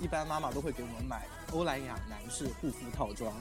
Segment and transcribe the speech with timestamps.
[0.00, 3.32] 一般妈妈都会给我们买欧莱雅男士护肤套装。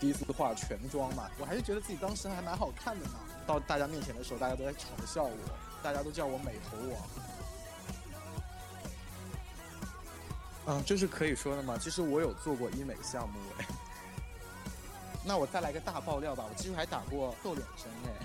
[0.00, 3.14] 第一次化全妆嘛，我还是觉得自己当时还蛮好看的呢。
[3.46, 5.36] 到大家面前的时候，大家都在嘲笑我，
[5.82, 7.00] 大家都叫我美猴王。
[10.66, 11.78] 嗯，这是可以说的吗？
[11.80, 13.66] 其实我有做过医美项目哎。
[15.24, 18.17] 那我再来个大爆料吧，我其实还打过瘦脸针哎。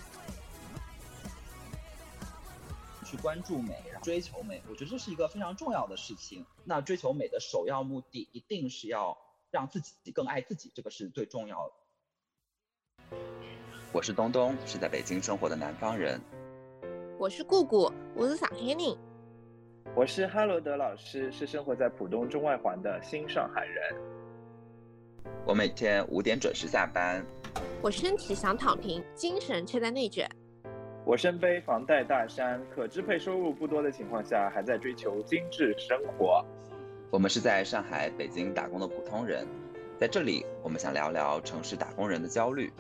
[3.24, 6.46] 关注美，追求美，我觉得这是一个非常重要的事情。
[6.64, 9.18] 那追求美的首要目的，一定是要。
[9.54, 13.18] 让自己更爱自己，这个是最重要的。
[13.92, 16.20] 我是东东，是在北京生活的南方人。
[17.20, 18.98] 我是姑姑，我是上海人。
[19.96, 23.96] 我是哈罗德老师，是生活在浦东中外环的新上海人。
[25.46, 27.24] 我每天五点准时下班。
[27.80, 30.28] 我身体想躺平，精神却在内卷。
[31.06, 36.44] 我身背房贷大山，可支配收入不多的情况下，还在追求精致生活。
[37.12, 39.46] 我们是在上海、北京打工的普通人，
[39.98, 42.72] 在这里，我们想聊聊城市打工人的焦虑，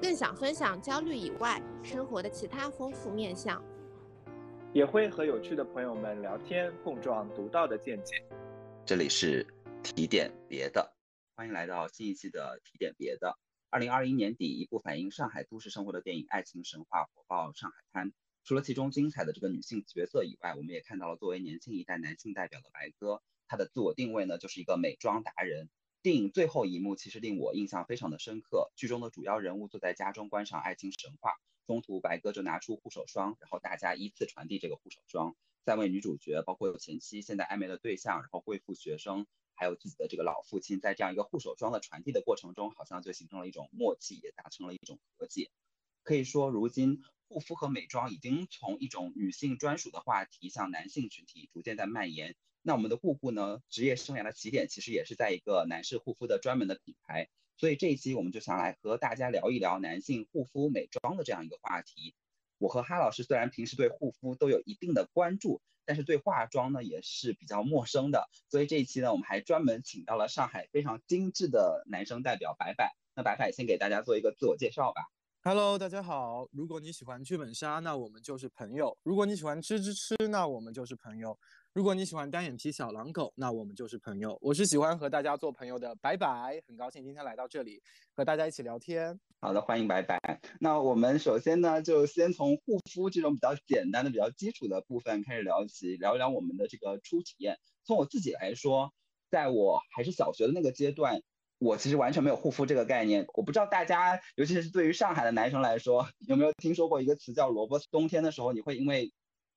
[0.00, 3.62] 更想分享焦虑以外生活的其他丰富面相，
[4.72, 8.24] 也会和有趣的朋友们聊天，碰撞独到的见解。
[8.86, 9.46] 这里是
[9.82, 10.94] 提点别的，
[11.36, 13.36] 欢迎来到新一期的提点别的。
[13.72, 18.12] 二零二一年底，一部反映上海都市生活的电影《爱情神话》火爆上海滩。
[18.44, 25.70] 除了其中精彩的这个女性角色以外，我们也看到了作为年轻一代男性代表的白鸽，他的自我定位呢就是一个美妆达人。
[26.02, 31.32] 电影最后一幕其实令我印象非常的深刻，剧中的主要人物坐在家中观赏爱情神话，
[31.66, 35.34] 中途白鸽就拿出护手霜，然后大家依次传递这个护手霜，
[35.64, 45.50] 三位女主角，包括有前妻、现在暧昧的对象，然后贵妇学生，还有自己的这个老父亲，在这样一个护手霜的传递的过程中，好像就形成了一种默契，也达成了一种和解。
[46.02, 47.02] 可以说，如今。
[47.28, 52.36] 护肤和美妆已经从一种女性专属的话题向男性群体逐渐在蔓延。
[52.60, 53.62] 那我们的顾顾呢？
[53.70, 57.30] 职业生涯的起点其实也是在一个男士护肤的专门的品牌。
[57.56, 62.14] 所以这一期我们就想来和大家聊一聊男性护肤美妆的这样一个话题。
[62.62, 68.28] 我和哈老师虽然平时对护肤都有一定的关注，但是对化妆呢也是比较陌生的。
[68.48, 72.94] 所以这一期呢，我们还专门请到了上海非常精致的男生代表白白。
[73.16, 75.02] 那白白先给大家做一个自我介绍吧。
[75.42, 76.46] Hello，大家好。
[76.52, 81.36] 如果你喜欢剧本杀，那我们就是朋友；如果你喜欢吃吃吃，那我们就是朋友；
[81.74, 84.38] 如果你喜欢单眼皮小狼狗，那我们就是朋友。
[84.42, 87.82] 我是喜欢和大家做朋友的白白，很高兴今天来到这里
[88.14, 89.18] 和大家一起聊天。
[89.40, 90.20] 好的，欢迎白白。
[90.60, 97.56] 那我们首先呢，就先从护肤这种比较简单的、比较基础的部分开始聊起，聊一聊我们的这个初体验。
[97.86, 98.92] 从我自己来说，
[99.30, 101.22] 在我还是小学的那个阶段。
[101.56, 109.10] 我其实完全没有护肤这个概念，我不知道大家，尤其是对于上海的男生来说，有没有听说过一个词叫萝卜冬天的时候，你会因为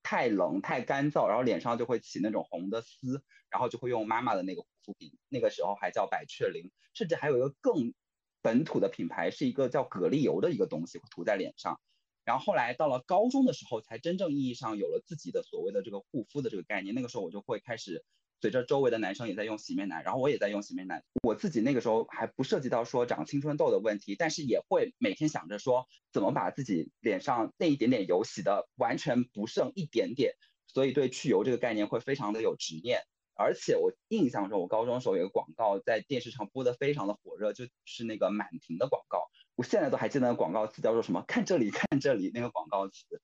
[0.06, 7.96] 太冷太干燥，然后脸上就会起那种红的丝，然后就会用妈妈的那个护肤品，那个时候还叫百雀羚，甚至还有一个更
[8.44, 11.80] 本土的品牌，是一个叫蛤蜊油的一个东西，会涂在脸上。
[12.24, 18.06] 然后后来到了高中的时候，才真正意义上有了自己的所谓的这个护肤的这个概念，那个时候我就会开始。
[18.46, 21.02] 随着周围的男生也在用洗面奶，然后我也在用洗面奶。
[21.24, 30.34] 我自己那个时候还不涉及到说长青春痘的问题，但是也会每天想着说怎么把自己脸上那一点点油洗的完全不剩一点点，
[30.68, 33.00] 所以对去油这个概念会非常的有执念。
[33.34, 39.24] 而且我印象中，我高中时候有个广告在电视上播的非常的火热，就是那个满屏的广告，
[39.56, 41.26] 我现在都还记得那广告词叫做什么？
[41.28, 43.20] 看这里，看这里，那个广告词。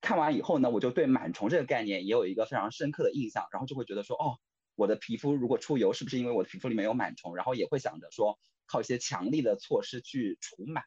[0.00, 4.38] 看完以后呢，我就对螨虫这个概念也有一个非常深刻的印象，然后就会觉得说，哦。
[4.74, 7.36] 我的皮肤如果出油，是不是因为我的皮肤里面有螨虫？
[7.36, 10.82] 然后也会想着说，靠一些强力的措施去除螨。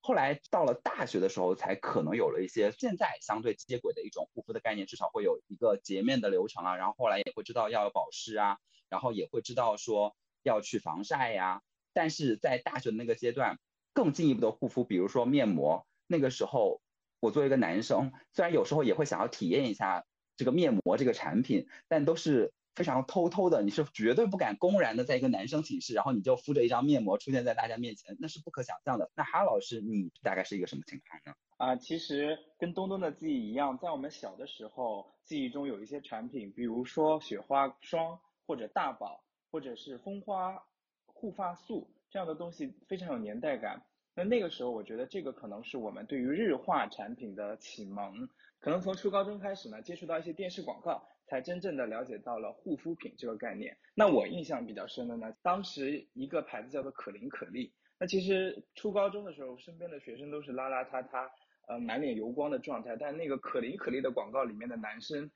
[0.00, 6.76] 后来到了大学的时候，才可能有了一些现在相对接轨的一种护肤的概念，至少会有一个洁面的流程啊。
[6.76, 8.58] 然后后来也会知道要有保湿啊，
[8.88, 11.62] 然后也会知道说要去防晒呀。
[11.92, 13.58] 但是在大学的那个阶段，
[13.92, 16.80] 更进一步的护肤，比如说面膜，那个时候
[17.18, 20.06] 我作为一个男生，虽然有时候也会想要体验一下
[20.36, 22.52] 这个面膜这个产品，但都是。
[22.78, 29.10] 非常偷偷的，你是绝对不敢公然的在一个男生寝室，然后你就敷着一张面膜出现在大家面前，那是不可想象的。
[29.16, 31.34] 那哈老师，你大概是一个什么情况呢？
[31.56, 40.62] 啊，其实跟东东的记忆一样，在我们小的时候，记忆中有一些产品，比如说雪花霜或者大宝，或者是蜂花
[41.06, 43.82] 护发素这样的东西，非常有年代感。
[44.14, 48.28] 那那个时候，我觉得这个可能是我们对于日化产品的启蒙，
[48.60, 51.08] 可能从初高中开始呢，接触到一些电视广告。
[51.28, 53.76] 才真正的了解到了护肤品这个概念。
[53.94, 57.70] 那我印象比较深的呢，当时一个牌子叫做可伶可俐。
[58.00, 61.28] 那其实初高中的时候，身边的学生都是邋邋遢遢，
[61.66, 62.96] 呃，满脸油光的状态。
[62.96, 65.30] 但那个可伶可俐的广告里面的男生，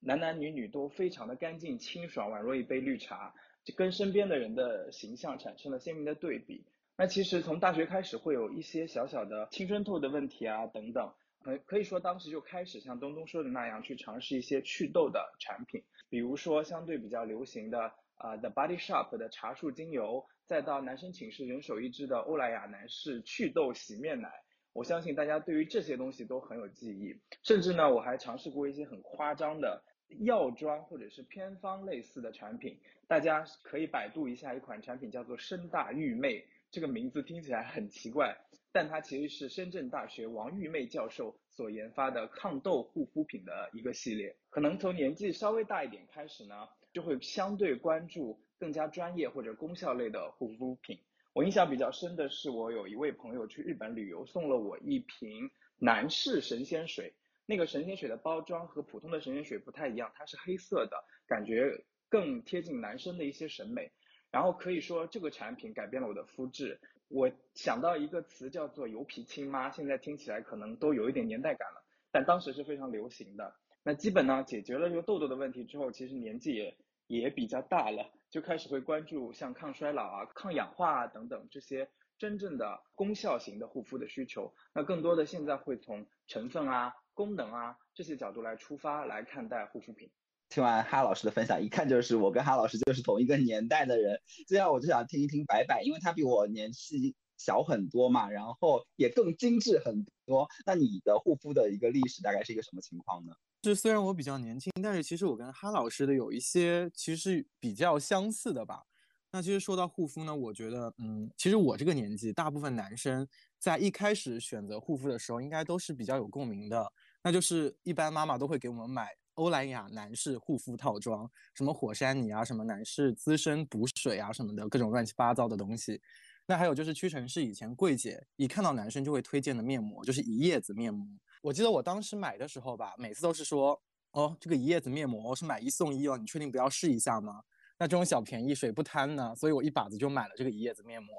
[0.00, 6.64] 男男女女都非常的干净清爽，宛若一杯绿茶，就跟身边的人的形象产生了鲜明的对比。
[6.96, 11.12] 那其实从大学开始会有一些小小的青春痘的问题啊等等，
[11.56, 24.30] 可以说当时就开始像东东说的那样去尝试一些祛痘的产品，比如说相对比较流行的啊 The Body Shop 的茶树精油，再到男生寝室人手一支的欧莱雅男士祛痘洗面奶。
[24.74, 29.82] 我相信大家对于这些东西都很有记忆，甚至呢，我还尝试过一些很夸张的
[30.20, 32.78] 药妆或者是偏方类似的产品。
[33.08, 38.36] 大家可以百度一下一款产品，叫做深大玉妹，这个名字听起来很奇怪，
[38.78, 44.36] 但它其实是深圳大学王玉妹教授所研发的抗痘护肤品的一个系列。
[44.50, 46.54] 可能从年纪稍微大一点开始呢，
[46.92, 50.96] 就会相对关注更加专业或者功效类的护肤品。
[51.32, 55.50] 我印象比较深的是，我有一位朋友去日本旅游，送了我一瓶
[55.80, 57.12] 男士神仙水。
[57.46, 60.96] 那个神仙水的包装和普通的神仙水不太一样，它是黑色的，
[61.26, 63.90] 感觉更贴近男生的一些审美。
[64.30, 66.78] 然后可以说这个产品改变了我的肤质。
[67.08, 73.54] 我想到一个词叫做“油皮亲妈”，现在听起来可能都有一点年代感了，但当时是非常流行的。
[73.82, 76.76] 那基本呢解决了这个痘痘的问题之后，其实年纪也
[77.06, 78.10] 也比较大了。
[78.30, 81.88] 就开始会关注像抗衰老啊、抗氧化啊等等这些
[82.18, 84.52] 真正的功效型的护肤的需求。
[84.74, 90.10] 那更多的现在会从成分啊、功能啊这些角度来出发来看待护肤品。
[90.48, 94.18] 听完哈老师的分享，一看就是我跟哈老师就是同一个年代的人。
[94.46, 100.48] 这样我就想听一听白白，因为他比我年纪小很多嘛，然后也更精致很多。
[100.64, 103.32] 那你的护肤的一个历史大概是一个什么情况呢？
[103.64, 108.82] 是虽然我比较年轻，但是其实我跟哈老师的有一些其实比较相似的吧。
[109.30, 113.28] 那其实说到护肤呢，我觉得，嗯，其实我这个年纪，大部分男生
[113.58, 116.90] 在一开始选择护肤的时候，应该都是比较有共鸣的。
[117.22, 126.00] 那就是一般妈妈都会给我们买欧莱雅男士护肤套装，什么火山泥啊，什么男士资深补水啊，什么的各种乱七八糟的东西。
[126.44, 131.06] 那还有就是屈臣氏以前柜姐一看到男生就会推荐的面膜，就是一叶子面膜。
[131.40, 133.80] 我记得我当时买的时候吧，每次都是说，
[134.10, 137.40] 哦，这个一叶子面膜是买一送一哦，你确定不要试一下吗？
[137.78, 139.32] 那这种小便宜谁不贪呢？
[139.36, 141.14] 所以我一把子就买了这个一叶子面膜。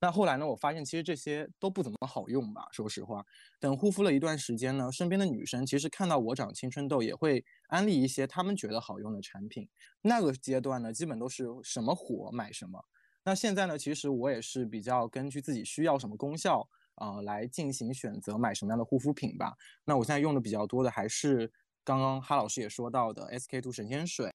[0.00, 3.24] 那后来呢，我发现其实这些都不怎么好用吧，说实话。
[3.58, 9.68] 等护肤了一段时间呢，身边的女生其实看到我长青春痘，也会安利一些她们觉得好用的产品。
[10.02, 12.84] 那个阶段呢，基本都是什么火买什么。
[13.24, 16.68] 那现在呢，其实我也是比较根据自己需要什么功效。
[17.00, 19.54] 啊，来进行选择买什么样的护肤品吧。
[19.84, 21.48] 那我现在用的比较多的还是
[21.84, 24.28] 刚刚哈老师也说到的 SK two 神仙水。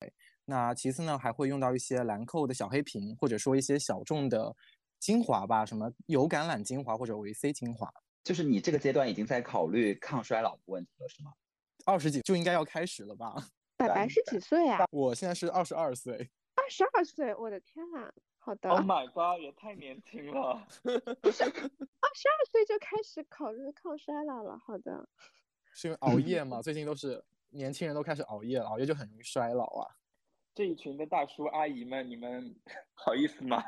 [0.45, 4.55] 那其次呢，还会用到一些兰蔻的小黑瓶，或者说一些小众的
[5.03, 7.93] 精华吧，什么油橄榄精华或者维 C 精华。
[8.23, 11.33] 就是你这个阶段已经在考虑抗衰老的问题了，是吗？
[11.85, 13.35] 二十几就应该要开始了吧？
[13.75, 14.85] 白白是几岁啊？
[14.91, 16.31] 我现在是二十二岁。
[16.55, 18.09] 二十二岁，我的天呐！
[18.39, 18.69] 好的。
[18.69, 20.65] Oh my god，也太年轻了。
[20.81, 20.89] 不
[21.29, 24.57] 是二十二岁就开始考虑抗衰老了。
[24.57, 25.09] 好的。
[25.73, 26.61] 是因为熬夜嘛？
[26.61, 29.97] 最近都是年轻人都开始熬夜了，熬夜就很容易衰老啊。
[30.55, 32.55] 这一群的大叔阿姨们，你们
[32.95, 33.61] 好意思吗？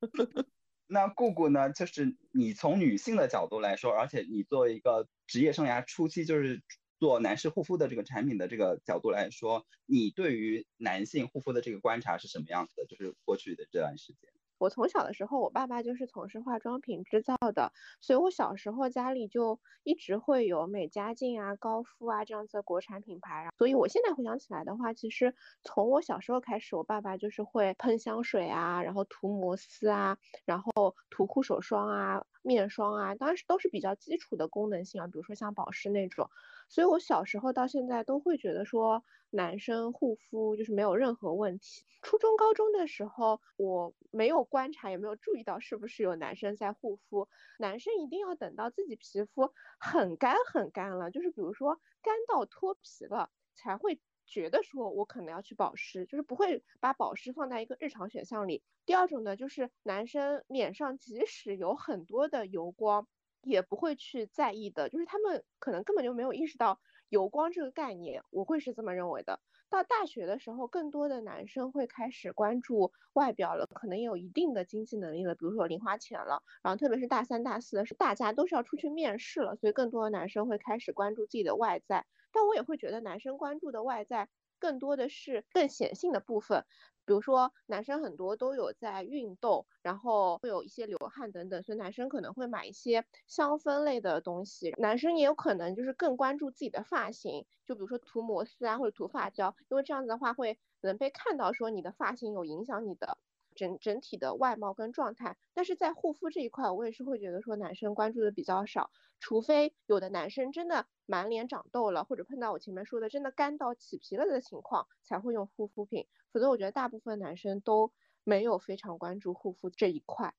[0.92, 1.72] 那姑姑呢？
[1.72, 6.62] 就是你从女性的角度来说，而且你作为一个职业生涯初期，就是
[6.98, 12.86] 做男士护肤的这个产品的这个角度来说，你对于男性护肤的这个观察是什么样子的？
[12.86, 14.30] 就是过去的这段时间。
[14.62, 23.48] 我从小的时候，我爸爸就是从事化妆品制造的，所以我小时候家里就一直会有美加净啊、高夫啊这样子的国产品牌。
[23.58, 36.28] 所以我现在回想起来的话，其实从我小时候开始，我爸爸就是会喷香水啊，然后涂摩丝啊，然后涂护手霜啊、面霜啊，当然是都是比较基础的功能性啊，比如说像保湿那种。
[36.68, 39.02] 所以我小时候到现在都会觉得说。
[39.34, 41.86] 男生护肤就是没有任何问题。
[42.02, 47.26] 初中、高中的时候，我没有观察，也没有注意到是不是有男生在护肤。
[47.58, 58.62] 男生一定要等到自己皮肤很干很干了，就是比如说干到脱皮了，才会觉得说我可能要去保湿，就是不会把保湿放在一个日常选项里。
[58.86, 63.06] 第二种呢，就是男生脸上即使有很多的油光，
[63.42, 66.80] 也不会去在意的，就是他们可能根本就没有意识到。
[67.10, 69.38] 油光这个概念，我会是这么认为的。
[69.68, 76.42] 到大学的时候，更多的男生会开始关注外表了，可能有一定的经济能力了，比如说零花钱了。
[76.62, 82.06] 然后特别是大三、大四的是，大家都是要出去面试了，所以更多的男生会开始关注自己的外在。
[82.32, 86.64] 但我也会觉得，男生关注的外在更多的是更显性的部分。
[87.04, 94.70] 比如说，男生很多都有在运动，然后会有一些流汗等等，所以男生可能会买一些香氛类的东西。
[94.78, 103.18] 男生也有可能就是更关注自己的发型，就比如说涂摩丝啊，或者涂发胶，因为这样子的话会能被看到，说你的发型有影响你的。
[103.54, 108.90] 整整体的外貌跟状态，但是在护肤这一块，我也是会觉得说男生关注的比较少，
[109.20, 117.92] 除非有的男生真的满脸长痘了，或者碰到我前面说的真的干到起皮了的情况，才会用护肤品，否则我觉得大部分男生都
[118.24, 120.34] 没有非常关注护肤这一块。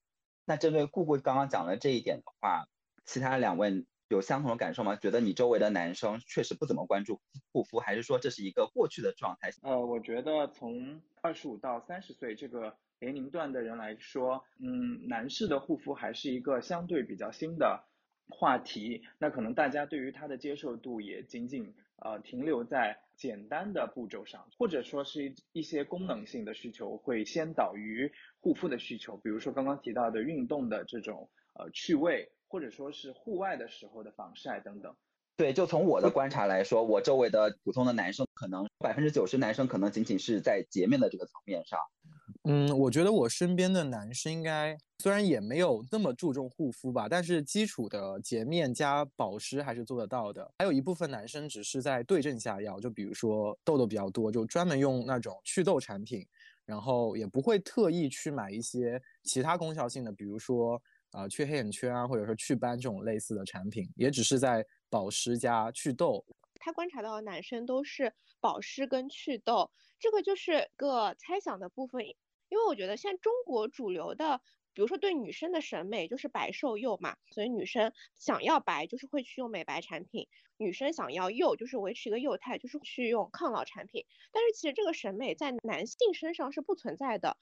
[0.45, 2.67] 那针对顾顾刚刚讲的这一点的话，
[3.05, 4.95] 其他两位有相同的感受吗？
[4.95, 9.51] 觉得你周围的男生确实不怎么关注护肤，还是说这是一个过去的状态？
[9.61, 12.77] 呃，我觉得从二十五到三十岁这个。
[13.03, 17.83] 年龄段的人来说，嗯，男士的护肤还是一个相对比较新的
[18.29, 34.95] 话题，那可能大家对于它的接受度也仅仅呃停留在简单的步骤上，或者说是一些功能性的需求会先导于护肤的需求，比如说刚刚提到的运动的这种呃趣味，或者说是户外的时候的防晒等等。
[35.35, 41.79] 对，就从我的观察来说，我周围的普通的男生，可能百分之九十男生可能仅仅是在洁面的这个层面上。
[42.45, 50.51] 嗯，我觉得我身边的男生应该虽然也没有那么注重护肤吧，但是基础的洁面加保湿还是做得到的。
[50.57, 56.27] 还有一部分男生只是在对症下药，就比如说痘痘比较多，就专门用那种祛痘产品，
[56.65, 60.81] 然后也不会特意去买一些其他功效性的，比如说
[61.11, 64.65] 啊去黑眼圈啊，或者说祛斑这种类似的产品，也只是在。
[64.89, 66.23] 保湿加祛痘，
[66.59, 72.03] 他观察到的男生都是保湿跟祛痘，这个就是个猜想的部分。
[72.53, 74.39] 因为我觉得现在中国主流的，
[74.73, 80.27] 比如说对女生的审美就是白瘦幼嘛，所以女生想要白就是会去用美白产品，
[80.57, 84.05] 女生想要幼就是维持一个幼态，就是去用抗老产品。
[84.31, 87.37] 但是其实这个审美在男性身上是不存在的。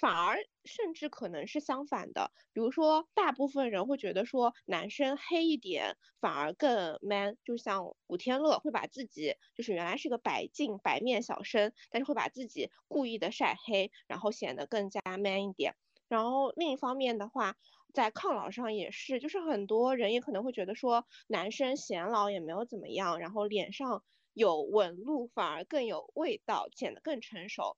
[0.00, 15.76] 反而甚至可能是相反的，比如说，大部分人会觉得说男生黑一点反而更 man，就像古天乐会把自己就是原来是个白净白面小生，但是会把自己故意的晒黑，然后显得更加 man 一点。
[16.08, 17.56] 然后另一方面的话，
[17.92, 27.76] 在抗老上也是，就是很多人也可能会觉得说男生显老也没有怎么样，然后脸上有纹路反而更有味道，显得更成熟。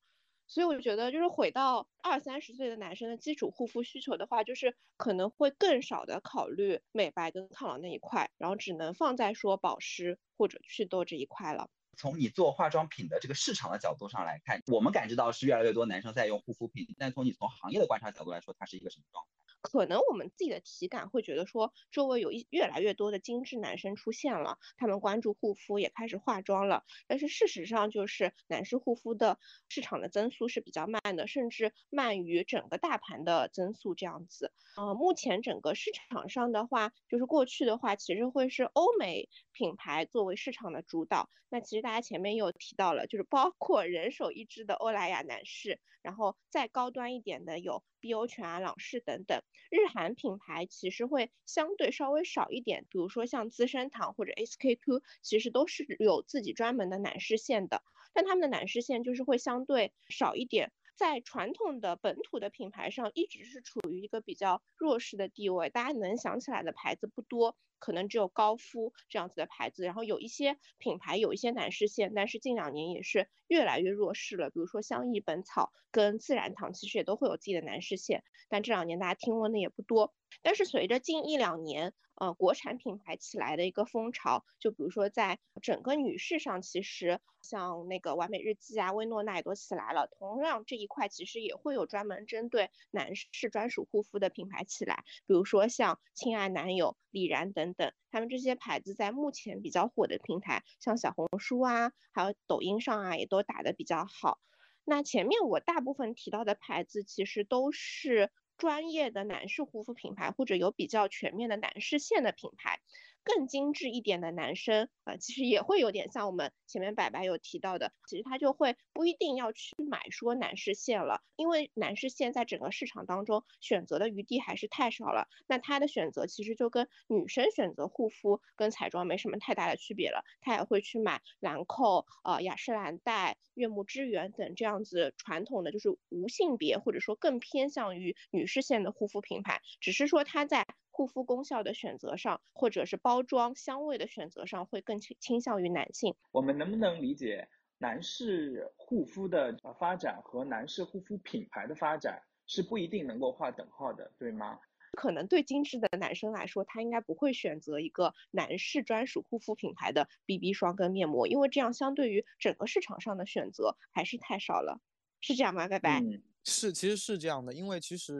[0.49, 11.69] 所以我觉得，就是回到二三十岁的男生的基础护肤需求的话，就是可能会更少的考虑美白跟抗老那一块，然后只能放在说保湿或者祛痘这一块了。
[11.97, 19.46] 从你做化妆品的这个市场的角度上来看，我们感知到是越来越多男生在用护肤品，但从你从行业的观察角度来说，它是一个什么状态？
[19.61, 26.83] 可能我们自己的体感会觉得说，周围有一越来越多的精致男生出现了，他们关注护肤，也开始化妆了。
[27.07, 34.53] 但是事实上，就是男士护肤的市场的增速是比较慢的，甚至慢于整个大盘的增速这样子。
[34.77, 41.29] 呃，目前整个市场上的话，就是过去的话，其实会是欧美品牌作为市场的主导。
[41.49, 47.83] 那其实大家前面有提到了，就是包括人手一支的欧莱雅男士，然后再高端一点的有。
[47.99, 57.81] 碧欧泉啊、朗仕等等，日韩品牌其实会相对稍微少一点，比如说像资生堂或者 SK two，其实都是有自己专门的男士线的，
[58.13, 60.71] 但他们的男士线就是会相对少一点。
[60.97, 65.69] 在传统的本土的品牌上，一直是处于一个比较弱势的地位。
[65.69, 69.85] 大家能想起来的牌子不多，可能只有高夫这样子的牌子。
[69.85, 74.49] 然后有一些品牌有一些男士线，但是近两年也是越来越弱势了。
[74.49, 80.15] 比如说相宜本草跟自然堂，其实也都会有自己的男士线，但这两年大家听闻的也不多。
[80.41, 90.07] 但是随着近一两年，呃，国产品牌起来的一个风潮，就比如说在整个女士上，其实像那个完美日记啊、薇诺娜也都起来了。
[90.07, 104.39] 同样这一块其实也会有专门针对男士专属护肤的品牌起来，比如说像亲爱男友、李然等等，他们这些牌子在目前比较火的平台，像小红书啊，还有抖音上啊，也都打得比较好。
[104.85, 108.31] 那前面我大部分提到的牌子，其实都是。
[108.57, 112.79] 专业的男士护肤品牌，或者有比较全面的男士线的品牌。
[113.27, 125.27] 更精致一点的男生啊，其实也会有点像我们前面白白有提到的，其实他就会不一定要去买说男士线了，因为男士线在整个市场当中选择的余地还是太少了。
[125.45, 140.65] 那他的选择其实就跟女生选择护肤跟彩妆没什么太大的区别了，他也会去买兰蔻、呃雅诗兰黛、悦木之源等这样子传统的就是无性别或者说更偏向于女士线的护肤品牌，只是说他在。
[140.97, 146.15] 护肤功效的选择上，或者是包装香味的选择上，会更倾倾向于男性。
[146.31, 154.57] 我们能不能理解，男士护肤的发展和男士护肤品牌的发展是不一定能够划等号的，对吗？
[154.93, 164.81] 可能对精致的男生来说，他应该不会选择一个男士专属护肤品牌的 BB 霜跟面膜，因为这样相对于整个市场上的选择还是太少了，
[165.21, 165.67] 是这样吗？
[165.67, 165.99] 拜拜。
[165.99, 168.19] 嗯，是，其实是这样的，因为其实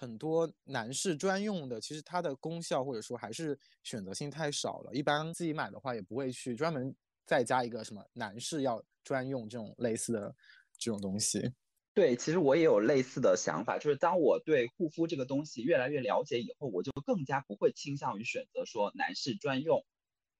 [0.00, 4.94] 很多男士专用的，其实它的功效或者说还是选择性太少了。
[4.94, 10.34] 一般自己买的话，也不会去专门再加一个什么男士要专用这种类似的
[10.78, 11.52] 这种东西。
[11.92, 19.84] 对，其实我也有类似的想法，就是当我对护肤这个东西越来越了解以后，我就更加不会倾向于选择说男士专用，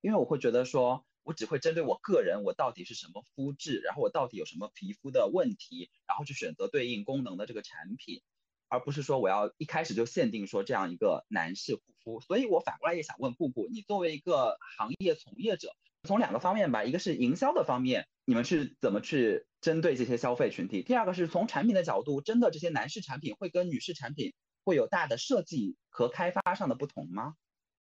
[0.01, 8.23] 因为我会觉得说我只会针对我个人，我到底是什么肤质，然后我到底有什么皮肤的问题，然后去选择对应功能的这个产品。
[8.71, 15.75] 而不是说我要一开始就限定说这样一个男士护肤，所以我反过来也想问布布，你作为一个行业从业者，
[16.05, 20.83] 从两个方面吧，一个是营销的方面，你们是怎么去针对这些消费群体？
[20.83, 24.33] 第二个是从产品的角度，真的这些男士产品会跟女士产品
[24.65, 27.35] 会有大的设计和开发上的不同吗？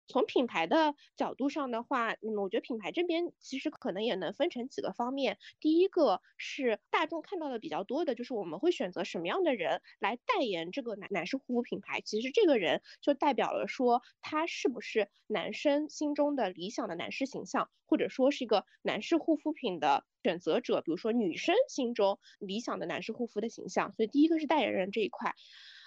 [0.08, 5.38] 从品牌的角度上的话，嗯，我觉得品牌这边其实可能也能分成几个方面。
[5.60, 12.02] 第一个是大众看到的比较多的，就是我们会选择什么样的人来代言这个男男士护肤品牌。
[12.02, 23.94] 其实这个人就代表了说他是不是男生心中的理想的男士形象，或者说是一个男士护肤品的选择者，比如说女生心中理想的男士护肤的形象。
[23.94, 25.36] 所以第一个是代言人这一块。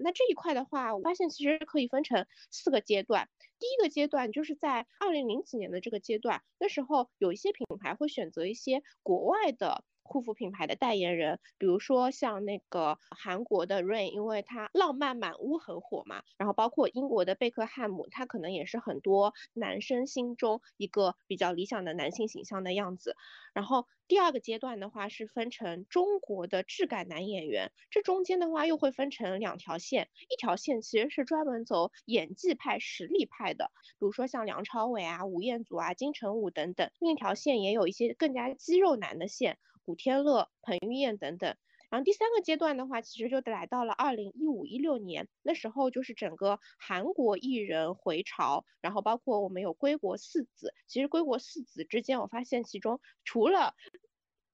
[0.00, 3.28] 那这一块的话，我发现其实可以分成四个阶段。
[3.58, 23.14] 第一个阶段就是在二零零几年的这个阶段，那时候有一些品牌会选择一些国外的护肤品牌的代言人，比如说像那个韩国的 Rain，因为它浪漫满屋很火嘛，然后包括英国的贝克汉姆，他可能也是很多男生心中一个比较理想的男性形象的样子。
[23.52, 39.58] 然后第二个阶段的话是分成中国的质感男演员，这中间的话又会分成两条线，一条线其实是专门走演技派、实力派的，比如说像梁朝伟啊、吴彦祖啊、金城武等等；另一条线也有一些更加肌肉男的线，
[39.88, 41.56] 古天乐、彭于晏等等。
[41.88, 53.74] 然后第三个阶段的话，其实就来到了二零一五一六年，那时候就是整个韩国艺人回潮，然后包括我们有归国四子，其实归国四子之间，我发现其中除了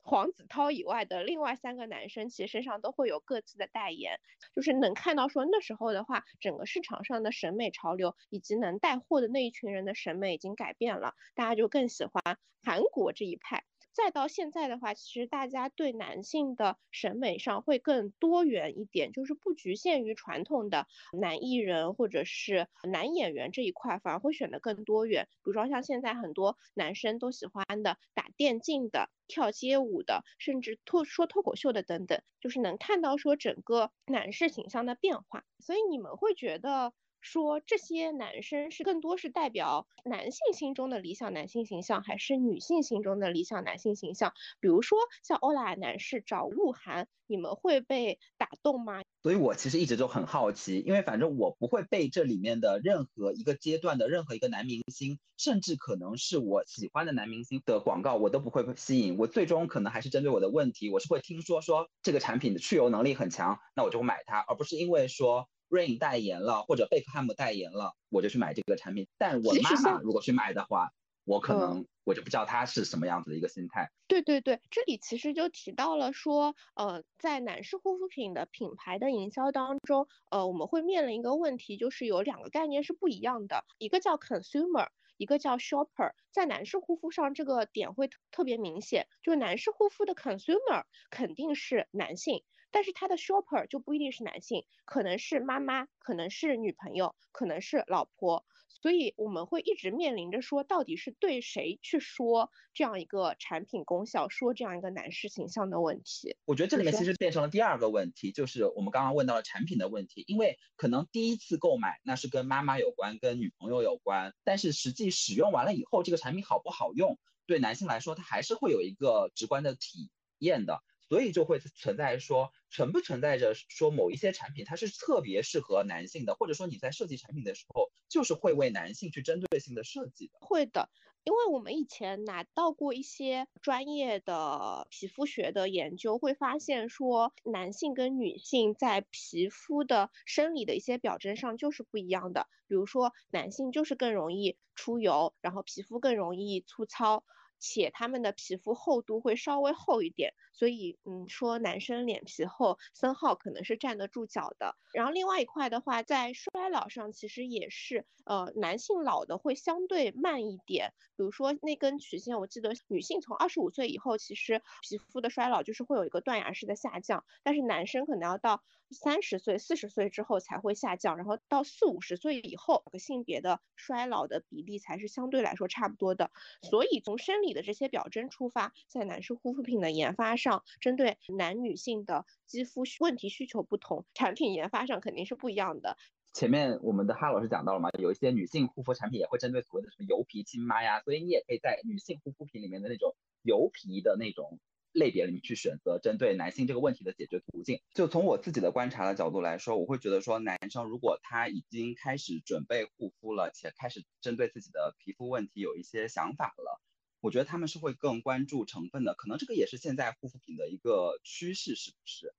[0.03, 4.20] 黄子韬以外的另外三个男生，其实身上都会有各自的代言，
[4.55, 13.64] 就是能看到说那时候的话，整个市场上的审美潮流以及能带货的那一群人的审美已经改变了，大家就更喜欢韩国这一派。
[13.94, 25.28] 再到现在的话，其实大家对男性的审美上会更多元一点，就是不局限于传统的男艺人或者是男演员这一块，反而会选的更多元。
[25.30, 35.44] 比如说像现在很多男生都喜欢的打电竞的、跳街舞的，甚至脱说脱口秀的等等，就是能看到说整个男士形象的变化。
[35.61, 36.92] 所以你们会觉得？
[37.24, 44.34] 说这些男生是更多是代表男性心中的理想男性形象，还是女性心中的理想男性形象？
[44.60, 49.00] 比如说像欧莱男士找鹿晗，你们会被打动吗？
[49.22, 59.16] 所以我其实一直就很好奇，因为反正我不会被这里面的任何一个阶段的任何一个男明星，甚至可能是我喜欢的男明星的广告，我都不会吸引。
[59.16, 65.48] 我最终可能还是针对我的问题，我是会听说说这个产品的去油能力很强，那我就会买它，而不是因为说。
[65.74, 69.08] Rain 代言了，或者贝克汉姆代言了，我就去买这个产品。
[69.18, 70.92] 但我妈妈如果去买的话，
[71.24, 73.90] 我可能我就不知道她是什么样子的一个心态。
[74.06, 86.12] 对对对，这里其实就提到了说，呃，在男士护肤品的品牌的营销当中，呃，我们会面临一个问题，就是有两个概念是不一样的，一个叫 consumer，一个叫 shopper。
[86.30, 92.44] 在男士护肤上，这个点会特别明显，就是男士护肤的 consumer 肯定是男性。
[92.74, 106.37] 但是他的 shopper 就不一定是男性，可能是妈妈，可能是女朋友，可能是老婆，所以我们会一直面临着说，到底是对谁去说这样一个产品功效，说这样一个男士形象的问题。
[106.46, 120.10] 我觉得这里面其实变成了第二个问题，就是我们刚刚问到了产品的问题，因为可能第一次购买那是跟妈妈有关，跟女朋友有关，但是实际使用完了以后，这个产品好不好用，对男性来说，他还是会有一个直观的体
[120.40, 120.82] 验的。
[121.14, 130.33] 所以就会存在说存不存在着说某一些产品它是特别适合男性的，或者说你在设计产品的时候就是会为男性去针对性的设计的。
[130.40, 130.90] 会的，
[131.22, 142.48] 因为我们以前拿到过一些专业的皮肤学的研究，会发现说男性跟女性在皮肤的生理的一些表征上就是不一样的。
[142.66, 147.22] 比如说男性就是更容易出油，然后皮肤更容易粗糙。
[147.59, 154.77] 且他们的皮肤厚度会稍微厚一点，所以嗯，说男生脸皮厚，森浩可能是站得住脚的。
[154.93, 160.93] 然后另外一块的话，在衰老上其实也是，呃，男性老的会相对慢一点。
[161.17, 168.62] 比如说那根曲线，我记得女性从二十五岁以后，其实皮肤的衰老就是会有一个断崖式的下降，但是男生可能要到
[168.94, 176.30] 三十岁、四十岁之后才会下降，然后到四五十岁以后，个性别的衰老的比例才是相对来说差不多的。
[176.62, 185.98] 所以从生理的这些表征出发，在男士护肤品的研发上，针对男女性的肌肤问题需求不同，产品研发上肯定是不一样的。
[186.33, 194.59] 前面我们的哈老师讲到了嘛，有一些女性护肤产品也会针对所谓的什么油皮亲妈呀，所以你也可以在女性护肤品里面的那种油皮的那种
[194.94, 197.83] 类别里面去选择针对男性这个问题的解决途径。
[197.92, 206.80] 就从我自己的观察的角度来说，我会觉得说，男生如果他已经开始准备护肤了，且开始针对自己的皮肤问题有一些想法了，
[207.20, 209.14] 我觉得他们是会更关注成分的。
[209.14, 212.33] 可能这个也是现在护肤品的一个趋势，是不是？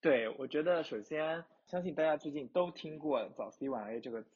[0.00, 4.28] 对，我觉得首先相信大家最近都听过早 C 晚 A 这个词，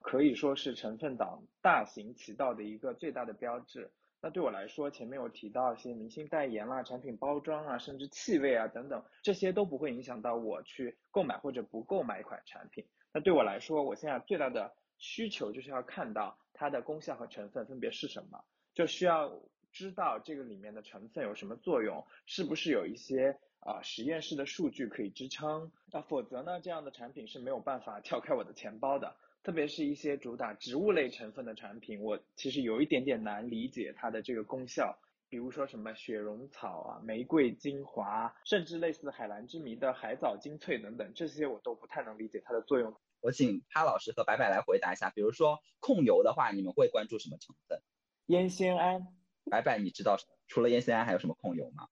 [0.00, 3.92] 可以说是成分党大行其道的一个最大的标志。
[4.22, 12.86] 那对我来说，前面有提到一些明星代言啦、产品包装啊，甚至气味啊等等，这些都不会影响到我去购买或者不购买一款产品。
[13.12, 23.38] 那对我来说，我现在最大的需求就是要看到它的功效和成分分别是什么，就需要知道这个里面的成分有什么作用，是不是有一些。
[23.64, 29.14] 啊，实验室的数据可以支撑，那否则呢，这样的产品是没有办法 跳开我的钱包的。
[29.42, 34.98] 特别是一些主打植物类成分的产品，我其实有一点点难理解它的这个功效。
[35.28, 42.94] 比如说什么雪绒草啊、玫瑰精华，甚至类似海蓝之谜的海藻精粹等等，这些我都不太能理解它的作用。
[43.20, 45.08] 我请哈老师和白白来回答一下。
[45.08, 47.80] 比如说控油的话，你们会关注什么成分？
[48.26, 49.06] 烟酰胺。
[49.50, 51.88] 白白，你知道除了烟酰胺还有什么控油吗？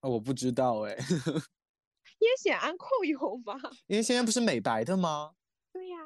[0.00, 0.96] 啊，我不知道哎。
[2.20, 3.60] 烟酰胺控油吧？
[3.88, 5.34] 烟酰胺不是美白的吗？
[5.70, 5.98] 对呀。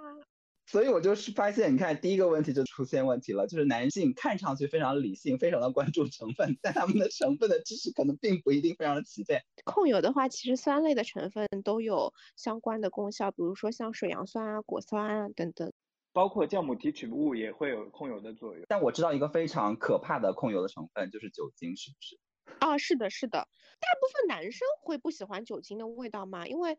[0.66, 9.40] 所以我就是发现，你看第一个问题就出现问题了，就是男性看上去非常理性，非常的关注成分，但他们的成分的知识可能并不一定非常的齐备。
[9.64, 15.72] 控油的话，其实酸类的成分都有相关的功效，比如说像水杨酸啊、果酸啊等等，
[16.12, 18.64] 包括酵母提取物也会有控油的作用。
[18.66, 22.18] 但我知道一个非常可怕的控油的成分就是酒精，是不是？
[22.60, 26.46] 啊，是的，是的，大部分男生会不喜欢酒精的味道吗？
[26.46, 26.78] 因为，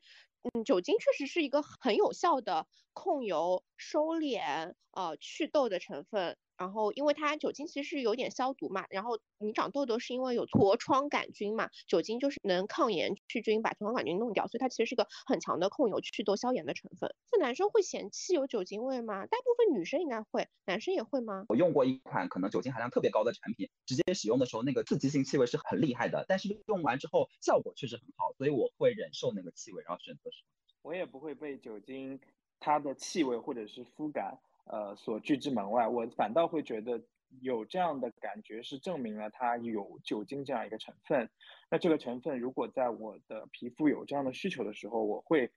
[0.54, 6.38] 嗯，酒精确实是一个很有效的控油、收敛、呃祛痘的成分。
[6.58, 17.13] 然后，因为它酒精其实是有点消毒嘛，然后你长痘痘是因为有痤疮杆菌嘛，酒精就是能抗炎去菌，把痤疮杆菌弄掉，所以它其实是个很强的控油、祛痘、消炎的成分。
[17.32, 19.26] 那男生会嫌弃有酒精味吗？
[19.26, 21.46] 大部分女生应该会，男生也会吗？
[21.50, 30.50] 我用过一款可能酒精含量特别高的产品，直接使用的时候那个刺激性气味是很厉害的，但是用完之后效果确实很好，所以我会忍受那个气味，然后选择使用。
[30.84, 32.20] 我也不会被酒精
[32.60, 34.39] 它的气味或者是肤感。
[34.65, 37.01] 呃，所拒之门外，我反倒会觉得
[37.41, 41.30] 有这样的感觉，是证明了它有酒精这样一个成分。
[41.69, 45.51] 那这个成分如果在我的皮肤有这样的需求的时候，我会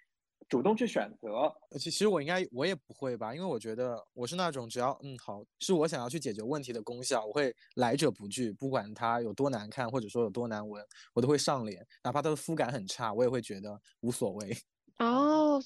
[0.49, 1.53] 主动去选择。
[1.79, 14.57] 其其实我应该我也不会吧，因为我觉得我是那种只要嗯好，是我想要去解决问题的功效，我会来者不拒，不管它有多难看或者说有多难闻，我都会上脸，哪怕它的肤感很差，我也会觉得无所谓。
[14.99, 15.61] 哦。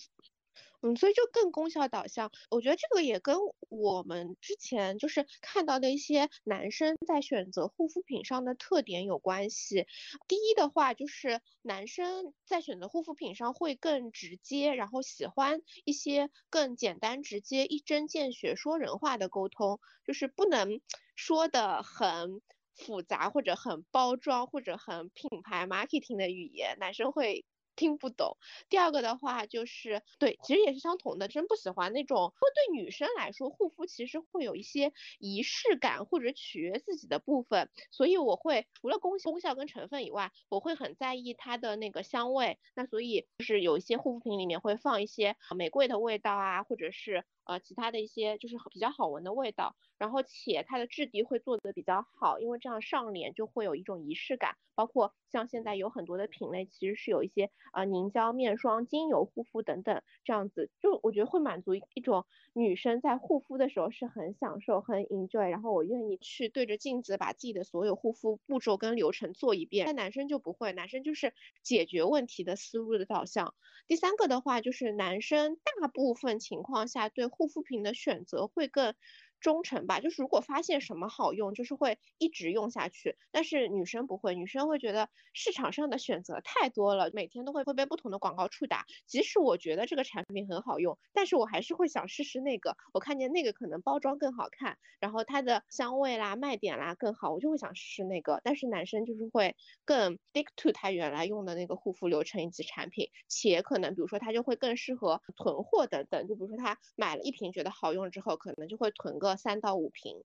[0.85, 3.37] 嗯，所以就更功效导向，我觉得这个也跟
[3.69, 9.87] 我们之前就是看到的一些男生在选择护肤品上的特点有关系。
[10.27, 20.81] 第一的话，就是男生在选择护肤品上会更直接，然后喜欢一些更简单直接、一针见血、说人话的沟通，就是不能
[21.15, 22.43] 说的很
[22.75, 27.45] 复杂或者很包装或者很品牌 marketing 的语言，男生会。
[27.77, 28.37] 听不懂。
[28.69, 32.31] 第二个的话就是对，其实也是相同的，真不喜欢那种。
[32.31, 42.59] 会对女生来说，护肤其实会有一些仪式感或者取悦自己的部分，所以我会除了功功效跟成分以外，我会很在意它的那个香味。
[42.75, 47.25] 那所以就是有一些护肤品里面会放一些玫瑰的味道啊，或者是。
[47.45, 54.57] 呃，其他的一些就是比较好闻的味道，然后且它的质地会做的比较好，因为这样上脸就会有一种仪式感。
[54.75, 62.25] 包括像现在有很多的品类，其实是有一些呃凝胶、面霜、精油护肤等等这样子，就我觉得会满足一种
[62.55, 69.85] 女生在护肤的时候是很享受、很 enjoy，然后我愿意去对着镜子把自己的所有护肤步骤跟流程做一遍。
[69.85, 73.55] 但男生就不会，男生就是解决问题的思路的导向。
[73.87, 78.95] 第三个的话就是男生大部分情况下对护肤品的选择会更
[79.43, 83.17] 忠诚吧，就是如果发现什么好用，就是会一直用下去。
[83.31, 88.87] 但是女生不会，女生会觉得市场上的选择太多了，每天都会会被不同的广告触达。
[89.07, 92.77] 即使我觉得这个产品很好用，但是我还是会想试试那个。
[92.95, 98.41] 我看见那个可能包装更好看，然后它的香味啦、卖点啦更好，我就会想试试那个。
[98.45, 106.29] 但是男生就是会更 stick to 他原来用的那个护肤流程以及产品，且可能比如说他就会更适合囤货等等。
[106.29, 110.17] 就比如说他买了一瓶觉得好用之后，可能就会囤个三到五瓶。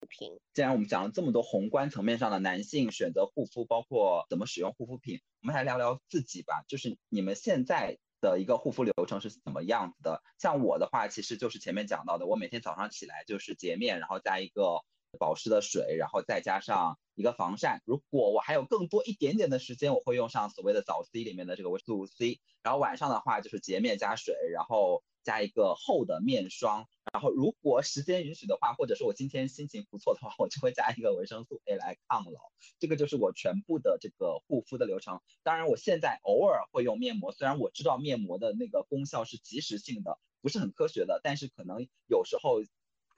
[0.00, 0.38] 五瓶。
[0.54, 6.64] 既然我们讲了这么多宏观层面上的男性选择护肤，包括怎么使用护肤品，我们来聊聊自己吧。
[6.68, 10.22] 就是你们现在的一个护肤流程是怎么样子的？
[10.38, 14.82] 像我的话，其实就是前面讲到的，我每天早上起来就是洁面，然后加一个。
[15.18, 17.80] 保湿的水，然后再加上一个防晒。
[17.86, 22.40] 如果我还有更多一点点的时间，我会用上所谓的早 C 里面的这个维生素 C。
[22.62, 26.86] 然后晚上的话就是洁面加水，然后加一个厚的面霜。
[27.12, 32.40] 然后如果时间允许的话，或者是我今天心情不错的话， 我就会加一个维生素 A 来抗老。
[32.78, 35.20] 这个就是我全部的这个护肤的流程。
[35.42, 42.62] 当然，我现在偶尔会用面膜，虽然我知道面膜的那个功效是即时性的，不是很科学的，但是可能有时候。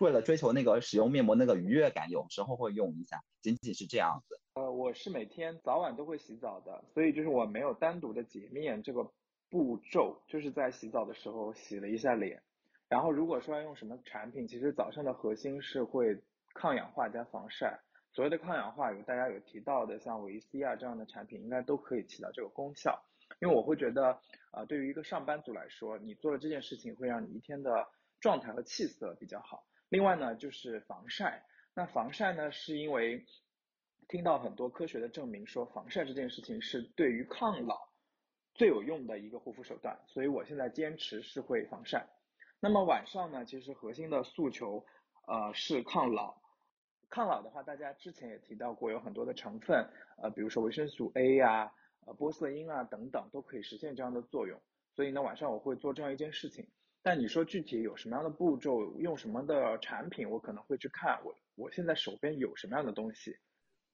[0.00, 4.40] 为了追求那个使用面膜那个愉悦感，有时候会用一下，仅仅是这样子。
[4.54, 9.12] 呃，我是每天早晚都会洗澡的，所以就是我没有单独的洁面这个
[9.50, 12.42] 步骤，就是在洗澡的时候洗了一下脸。
[12.88, 16.22] 然后如果说要用什么产品，其实早上的核心是会
[16.54, 17.80] 抗氧化加防晒。
[18.12, 23.00] 所谓的抗氧化，有大家有提到的，像维 C 啊这样的产品，应该都可以起到这个功效。
[23.40, 24.18] 因为我会觉得，
[24.50, 27.86] 啊，对于一个上班族来说，你做了这件事情，会让你一天的
[28.18, 29.64] 状态和气色比较好。
[29.88, 31.44] 另外呢，就是防晒。
[31.72, 33.24] 那防晒呢，是因为
[34.08, 37.78] 听到很多科学的证明说，防晒这件事情是对于抗老
[38.54, 42.06] 最有用的一个护肤手段，所以我现在坚持是会防晒。
[42.60, 44.84] 那么晚上呢，其实核心的诉求，
[45.26, 46.36] 呃，是抗老。
[47.08, 49.88] 抗老的话，大家之前也提到过，有很多的成分，
[50.22, 51.72] 呃，比如说维生素 A 呀、
[52.06, 54.60] 呃玻色因啊等等，都可以实现这样的作用。
[54.94, 56.68] 所以呢，晚上我会做这样一件事情。
[57.02, 63.34] 但你说具体有什么样的步骤，用什么的产品，我可能会去看我我现在手边有什么样的东西。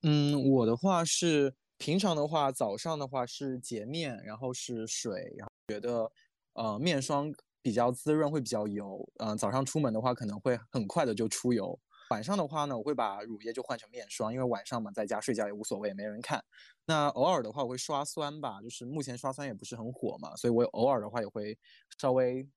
[0.02, 6.10] 嗯，我的话是平常的话，早上的话是洁面，然后是水，然后觉得
[6.54, 9.08] 呃面霜比较滋润，会比较油。
[9.18, 11.78] 嗯，早上出门的话可能会很快的就出油。
[12.10, 16.44] 晚上的话呢，我会把乳液就换成面霜，因为晚上嘛在家睡觉也无所谓，没人看。
[16.86, 21.58] 那偶尔的话我会刷酸吧，就是目前刷酸也不是很火嘛，所以我偶尔的话也会
[21.98, 22.48] 稍微。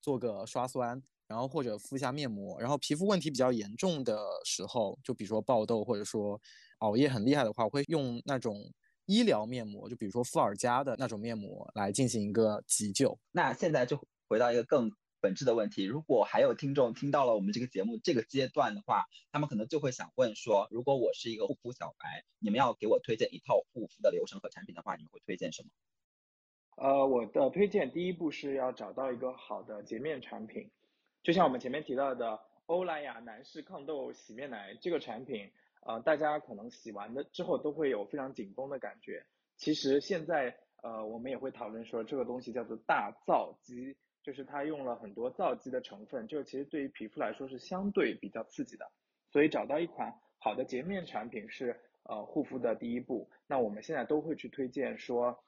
[0.00, 6.40] 做个刷酸，然后或者敷一下面膜，然后皮肤问题比较严重的时候，就比如说爆痘或者说
[6.78, 8.56] 熬夜很厉害的话，我会用那种
[9.06, 13.18] 医疗面膜，就比如说敷尔佳的那种面膜来进行一个急救。
[13.32, 25.68] 那现在就回到一个更本质的问题，如果还有听众听到了我们这个节目这个阶段的话，他们可能就会想问说，如果我是一个护肤小白，你们要给我推荐一套护肤的流程和产品的话，你们会推荐什么？
[26.76, 30.70] 呃，我的推荐第一步是要找到一个好的洁面产品，
[31.24, 35.50] 就像我们前面提到的欧莱雅男士抗痘洗面奶这个产品，
[35.88, 39.24] 呃，大家可能洗完的之后都会有非常紧绷的感觉。
[39.56, 48.86] 其实现在呃，我们也会讨论说这个东西叫做大皂基，就是它用了很多皂基的成分，就其实对于皮肤来说是相对比较刺激的。
[49.32, 53.30] 所以找到一款好的洁面产品是呃护肤的第一步。
[53.46, 55.42] 那我们现在都会去推荐说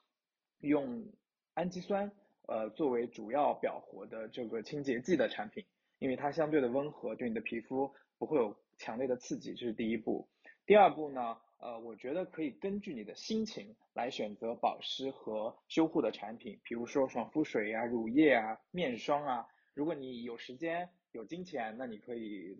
[0.61, 1.05] 用。
[1.53, 2.09] 氨基酸，
[2.47, 5.65] 呃，作为主要表活的这个清洁剂的产品，
[5.99, 10.27] 因为它相对的温和，对你的皮肤不会有强烈的刺激，这是第一步。
[10.65, 19.45] 第二步呢，呃，我觉得可以根据你的心情来选择保湿和修护的产品，比如说爽肤水啊、乳液啊、面霜啊。
[19.75, 22.57] 如果你有时间、有金钱，那你可以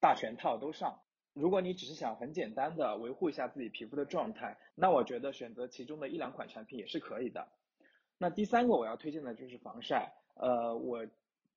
[0.00, 1.00] 大全套都上。
[1.34, 7.46] 如果你只是想很简单的维护一下自己皮肤的状态，那我觉得选择其中的一两款产品也是可以的。
[8.18, 11.06] 那第三个我要推荐的就是防晒，呃，我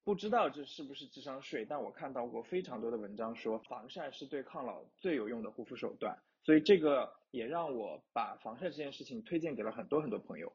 [0.04, 10.52] 不知道这是不是智商税，但我看到过非常多的文章说防晒是对抗老最有用的护肤手段，所以这个也让我把防晒这件事情推荐给了很多很多朋友。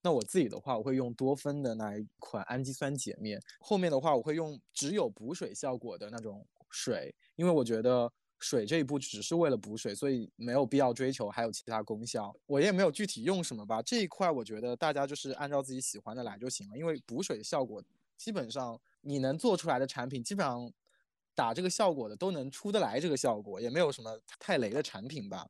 [0.00, 8.12] 那我自己的话，我会用多芬的那一款氨基酸洁面，后面的话我会用只有补水效果的那种水，因为我觉得。
[8.38, 12.30] 水这一步只是为了补水，所以没有必要追求还有其他功效。
[12.44, 16.76] 我也没有具体用什么吧，这一块我觉得大家就是按照自己喜欢的来就行了。
[16.76, 17.82] 因为补水的效果，
[18.16, 20.72] 基本上你能做出来的产品，基本上
[21.34, 25.46] 打这个效果的都能出得来这个效果，也没有什么太雷的产品吧。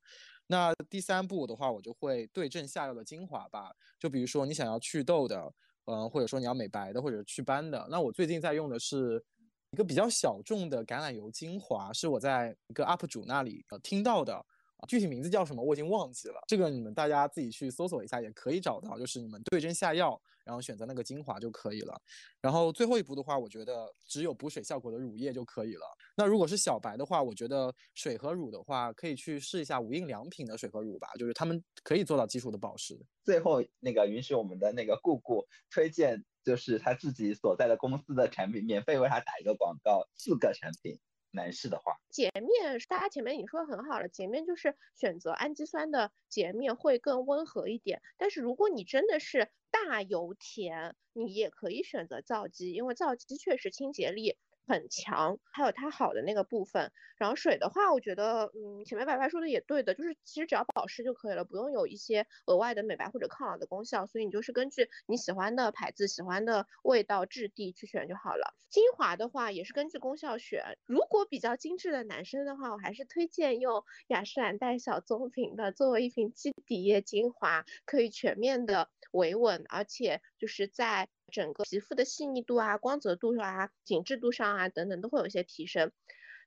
[0.47, 3.73] 那第三步的话，我就会对症下药的精华吧。
[3.99, 5.53] 就比如说你想要祛痘的，
[5.87, 9.25] 嗯，或者说你要美白的，或者祛斑的，那我最近在用的是。
[9.73, 14.47] 一个比较小众的橄榄油精华，是我在一个 UP 主那里呃听到的。
[14.89, 22.01] 具体名字叫什么我已经忘记了，这个你们大家自己去搜索一下也可以找到，就是你们对症下药，然后选择那个精华就可以了。
[22.41, 25.83] 然后最后一步的话，我觉得只有补水效果的乳液就可以了。
[26.17, 32.99] 那如果是小白的话，我觉得水和乳的话，可以去试一下无印良品的水和乳吧，就是他们可以做到基础的保湿。
[33.25, 40.99] 最后那个允许我们的那个顾顾推荐，就是他自己所在的公司的产品，免费为他打一个广告，四个产品。
[41.31, 48.01] 男士的话，洁面，大家前面已经说的很好了，洁面就是选择氨基酸的洁面会更温和一点。
[48.17, 54.39] 但是如果你真的是大油田，你也可以选择皂基，因为皂基确实清洁力。
[54.67, 56.91] 很强，还有它好的那个部分。
[57.17, 64.07] 然后水的话，我觉得，嗯，前面白白说的也对的，就是其实只要保湿就可以了，不用有一些额外的美白或者抗老的功效。
[64.07, 68.55] 所以你就是根据你喜欢的牌子、喜欢的味道、质地去选就好了。
[68.69, 70.77] 精华的话也是根据功效选。
[70.85, 81.09] 如果比较精致的男生的话，我还是推荐用雅诗兰黛小棕瓶的作为一瓶基底液精华，可以全面的维稳，而且就是在。
[81.33, 85.91] 整个皮肤的细腻度啊、光泽度啊、紧致度上啊等等都会有一些提升。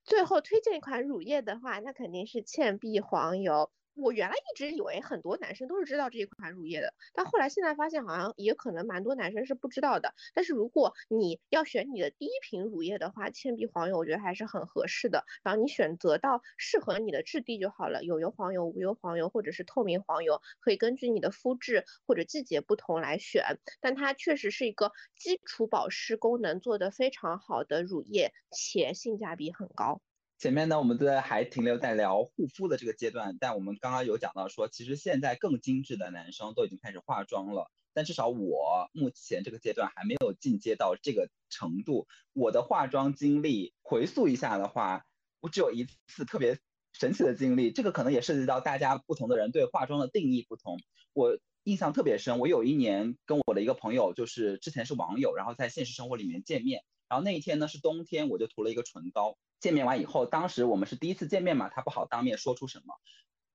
[0.06, 3.74] 最后推荐一款乳液的话，那肯定是倩碧黄油。
[4.00, 10.14] 我原来一直以为很多男生都是知道这一款乳液的，但后来现在发现好像也可能蛮多男生是不知道的。
[10.34, 15.26] 但是如果你要选你的第一瓶乳液的话，倩碧黄油我觉得还是很合适的。
[15.44, 23.60] 然后你选择到适合你的质地就好了，有油黄油、无油黄油或者是透明黄油，可以根据你的肤质或者季节不同来选。
[23.82, 30.02] 但它确实是一个基础保湿功能做得非常好的乳液，且性价比很高。
[30.40, 42.08] 前面呢，我们都在还停留在聊护肤的这个阶段，但我们刚刚有讲到说，其实现在更精致的男生都已经开始化妆了，但至少我目前这个阶段还没有进阶到这个程度。
[42.32, 45.06] 我的化妆经历回溯一下的话，
[45.42, 46.58] 我只有一次特别
[46.94, 50.80] 神奇的经历，这个可能也涉及到大家不同的人对化妆的定义不同。
[51.12, 56.86] 我印象特别深，我有一年跟我的一个朋友，就是之前是网友，然后在现实生活里面见面。
[57.10, 59.38] 然后那一天呢是冬天，我就涂了一个唇膏。
[59.60, 62.96] 见面完以后，当时我们是第一次见面嘛，他不好当面说出什么。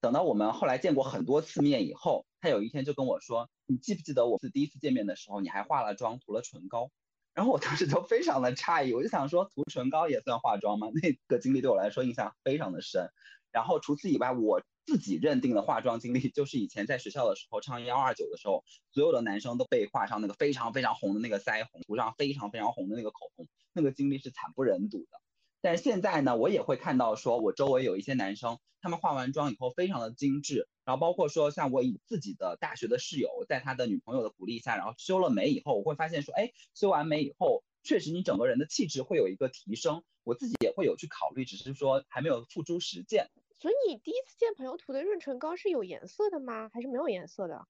[0.01, 6.91] 等到我们后来见过很多次面以后，他有一天就跟我说：“你记不记得我是第一次见面的时候，你还化了妆，涂了唇膏？”
[7.35, 10.89] 然后我当时就非常的诧异，我就想说，涂唇膏也算化妆吗？
[11.03, 13.11] 那个经历对我来说印象非常的深。
[13.51, 14.63] 然后除此以外，我。
[14.87, 18.63] 自己认定的化妆经历，就是以前在学校的时候唱幺二九的时候，
[18.93, 25.24] 所有的男生都被画上那个非常非常红的那个腮红，涂上非常非常红的那个口红，那个经历是惨不忍睹的。
[25.65, 43.31] 但是现在呢，我也会看到说，我周围有一些男生，他们化完妆以后非常的精致，然后包括说像我以自己的大学的室友，在他的女朋友的鼓励下，然后修了眉以后，我会发现说，哎，修完眉以后，确实你整个人的气质会有一个提升，我自己也会有去考虑，只是说还没有付诸实践。
[43.59, 46.69] 所以你第一次见朋友涂的润唇膏是有颜色的吗？
[46.75, 47.67] 还是没有颜色的？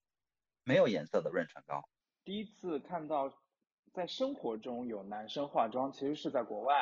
[0.65, 1.87] 没有颜色的润唇膏。
[2.25, 3.33] 第一次看到
[3.93, 6.75] 在生活中有男生化妆，其实是在国外。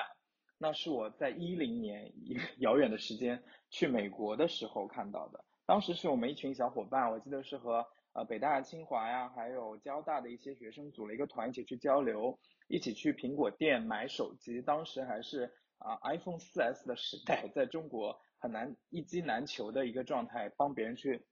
[0.64, 5.44] 那是我在一零年一个 遥远的时间去美国的时候看到的。
[5.66, 14.62] 当时是我们一群小伙伴，我记得是和呃北大、清华呀，还有交大的一些学生组了一个团，一起去交流，一起去苹果店买手机。
[14.62, 18.18] 当时还是啊 iPhone 4S 的时代，在中国。
[18.40, 21.26] 很难一机难求的一个状态，帮别人去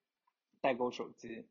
[0.61, 1.45] 代购手机。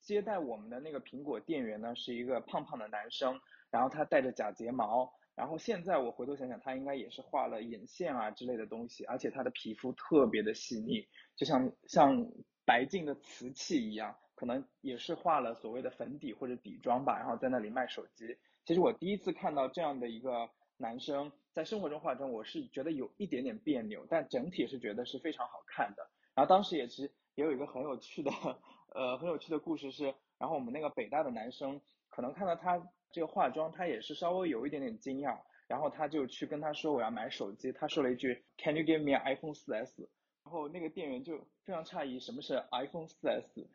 [0.00, 3.40] 接待我们的那个苹果店员呢，是一个胖胖的男生，
[3.72, 12.26] 然后他戴着假睫毛，然后现在我回头想想，他应该也是画了眼线啊之类的东西，而且他的皮肤特别的细腻，就像像
[12.64, 18.36] 白净的瓷器一样，可能也是画了所谓的粉底或者底妆吧，然后在那里卖手机。
[18.64, 20.50] 其实我第一次看到这样的一个。
[20.82, 26.08] 男生在生活中化妆，我是觉得有一点点别扭，但整体是觉得是非常好看的。
[26.34, 28.30] 然后当时也其实也有一个很有趣的，
[28.96, 40.08] 呃，很有趣的故事是，然后我们那个北大的男生可能看到他这个化妆，他也是稍微有一点点惊讶，然后他就去跟他说我要买手机，他说了一句 Can you give me an iPhone 4S？
[40.44, 43.66] 然后那个店员就非常诧异，什么是 iPhone 4S？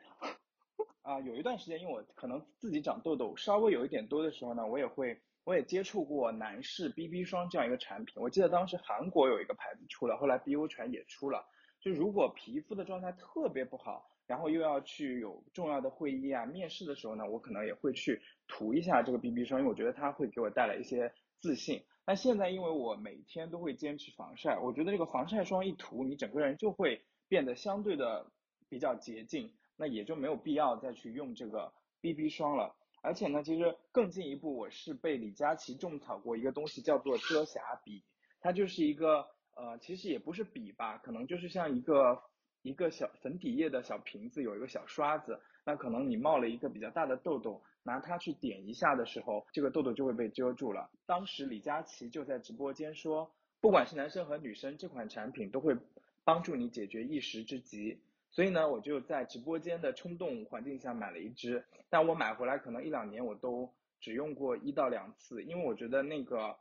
[1.04, 5.22] 啊，有一段时间因为我可能自己长痘痘稍微有一点多的时候呢，我也会。
[5.46, 11.46] 我也接触过男士 BB 霜这样一个产品，我记得当时韩国有一个牌子出了，后来 BO 泉也出了。
[11.80, 21.84] 就如果皮肤的状态特别不好，然后又要去有重要的会议啊、面试的时候呢，我可能也会去涂一下这个 BB 霜，因为我觉得它会给我带来一些自信。
[22.08, 28.32] 那现在因为我每天都会坚持防晒，我觉得这个防晒霜一涂，你整个人就会变得相对的
[28.70, 32.76] 比较洁净，那也就没有必要再去用这个 BB 霜了。
[33.02, 38.04] 而且呢，其实更进一步，我是被李佳琦种草过一个东西，叫做遮瑕笔。
[38.42, 42.22] 它就是一个呃，其实也不是笔吧，可能就是像一个
[42.66, 45.40] 一个小粉底液的小瓶子，有一个小刷子。
[45.64, 50.90] 那可能你冒了一个比较大的痘痘，拿它去点一下的时候，这个痘痘就会被遮住了。
[51.06, 55.78] 当时李佳琦就在直播间说，不管是男生和女生，这款产品都会
[56.24, 58.00] 帮助你解决一时之急。
[58.32, 66.58] 所以呢，我就在直播间的冲动环境下买了一支，但我买回来可能一两年我都只用过一到两次，因为我觉得那个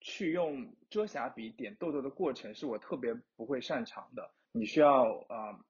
[0.00, 4.30] 去用遮瑕笔点痘痘的过程是我特别不会擅长的。
[4.58, 5.60] 你需要啊，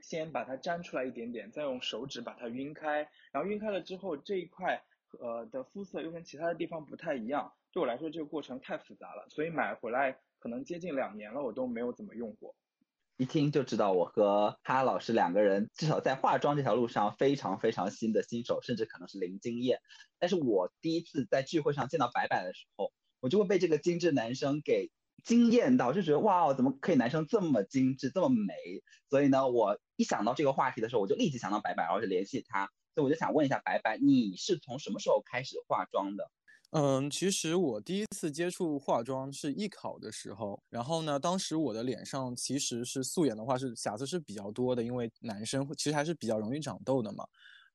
[0.00, 4.82] 先把它粘出来一点点，再用手指把它晕开，然后晕开了之后这一块
[5.20, 12.54] 呃的肤色又跟其他的地方不太一样，对我来说这个过程太复杂了，所以买回来可能接近两年了，我都没有怎么用过。
[13.18, 19.78] 一听就知道我和哈老师两个人至少在化妆这条路上非常非常新的新手，甚至可能是零经验。
[20.18, 24.90] 但是我第一次在聚会上见到白白的时候，我就会被这个精致男生给
[25.24, 28.54] 惊艳到，就觉得哇，怎么可以男生这么精致这么美？
[29.08, 32.68] 所以呢，我一想到这个话题的时候，我就立即想到白白，然后就联系他。
[32.94, 36.30] 所以我就想问一下白白，你是从什么时候开始化妆的？
[36.72, 47.24] 嗯，其实我第一次接触化妆是艺考的时候，然后呢，当时我的脸上其实是素颜的话是瑕疵是比较多的，因为男生其实还是比较容易长痘的嘛。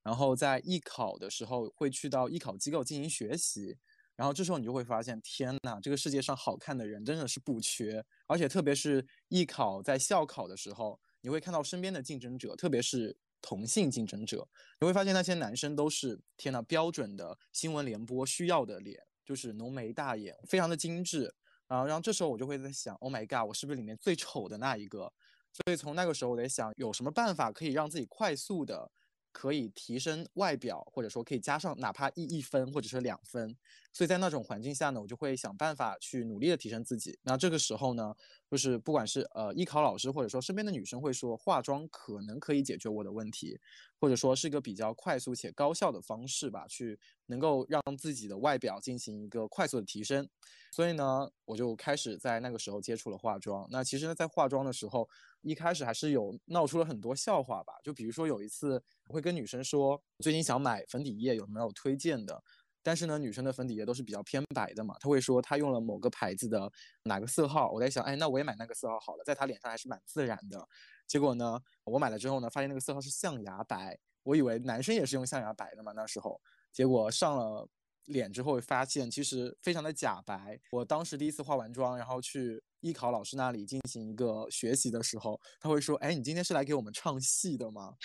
[0.03, 3.77] 然后在艺考的时候会去到艺考机构进行学习，
[4.17, 13.17] 然后这时候你就会发现，天呐，这个世界上好看的人真的是不缺，而且特别是艺考在校考的时候，你会看到身边的竞争者，特别是。
[13.39, 14.49] 同性竞争者，
[14.81, 21.31] 你会发现那些男生都是天呐，标准的新闻联播需要的脸，就是浓眉大眼，非常的精致
[21.67, 21.85] 啊。
[21.85, 25.13] 然后这时候我就会在想，Oh my god，我是不是里面最丑的那一个？
[25.53, 28.91] 所以从那个时候我在想，有什么办法可以让自己快速的。
[29.39, 33.55] 可以提升外表，或者说可以加上哪怕一一分或者是两分，
[33.93, 37.19] 所以在那种环境下呢，我就会想办法去努力的提升自己。
[37.21, 38.15] 那这个时候呢，
[38.49, 43.59] 就是不管是呃艺考老师，或者说身边的女生会说化妆可能可以解决我的问题，
[43.99, 50.27] 或者说是一个比较快速且高效的方式吧，去能够让自己的外表进行一个快速的提升。
[50.71, 53.67] 所以呢，我就开始在那个时候接触了化妆。
[53.71, 55.09] 那其实呢，在化妆的时候，
[55.41, 58.83] 一开始还是有闹出了很多笑话吧，就比如说有一次。
[59.09, 62.43] 我会跟女生说，最近想买粉底液，有没有推荐的？
[62.87, 66.71] 但是呢，女生的粉底液都是比较偏白的嘛，她会说她用了某个牌子的
[67.03, 67.69] 哪个色号。
[67.69, 70.65] 我在想，哎，那我也买那个色号好了，在她脸上还是蛮自然的。
[71.05, 76.39] 结果呢，我买了之后呢，发现那个色号是象牙白，我以为男生也是用象牙白的嘛，那时候，
[76.71, 77.67] 结果上了。
[78.07, 80.57] 脸之后发现其实非常的假白。
[80.71, 87.95] 我当时第一次化完妆，然后去艺考老师那里进行一个学习的时候，他会说：“哎，你今天是来给我们唱戏的吗？”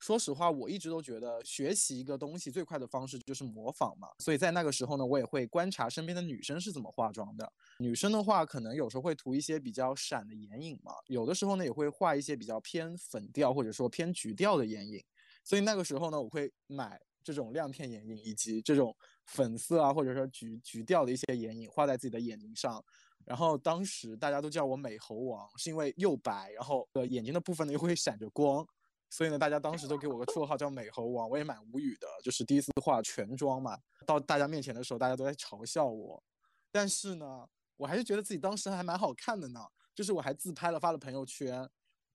[0.00, 4.08] 说实话，我一直都觉得学习一个东西最快的方式就是模仿嘛。
[4.18, 7.52] 所以在那个时候呢，我也会观察身边的女生是怎么化妆的。
[7.78, 15.02] 女生的话，可能有时候会涂一些比较闪的眼影嘛，有的时候呢也会画一些比较偏粉调或者说偏橘调的眼影。
[15.42, 17.00] 所以那个时候呢，我会买。
[17.26, 18.94] 这种亮片眼影以及这种
[19.24, 22.84] 粉色啊，或者说橘橘调的一些眼影画在自己的眼睛上，
[23.24, 28.66] 然后当时大家都叫我美猴王，是因为又白，然后呃眼睛的部分呢又会闪着光，
[29.10, 36.22] 所以呢大家当时都给我个绰号叫美猴王，我也蛮无语的，就是第一次化全妆嘛，到大家面前的时候大家都在嘲笑我，
[36.70, 37.46] 但是呢
[37.76, 39.60] 我还是觉得自己当时还蛮好看的呢，
[39.94, 41.68] 就是我还自拍了发了朋友圈。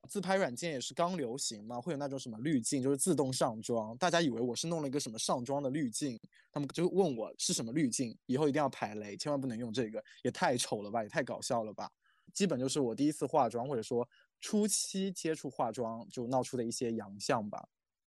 [0.08, 3.96] 自拍软件也是刚流行嘛，会有那种什么滤镜，就是自动上妆。
[3.98, 6.20] 大家以为我是弄了一个什么上妆的滤镜，
[6.52, 11.90] 他们就问我是什么滤镜，以后一定要排雷，千万不能用这个，也太丑了吧，也太搞笑了吧。
[12.34, 14.08] 基本就是我第一次化妆，或者说
[14.40, 17.68] 初期接触化妆就闹出的一些洋相吧。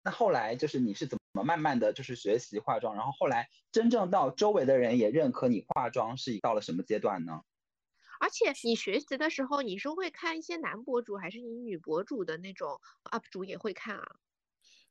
[0.02, 7.40] 那后来就是你是怎么慢慢的就是学习化妆，然后后来真正到周围的人也认可你化妆是到了什么阶段呢？
[8.20, 12.78] 而且你学习的时候，你是会看一些男博主，还是你女博主的那种
[13.10, 14.04] UP 主也会看啊？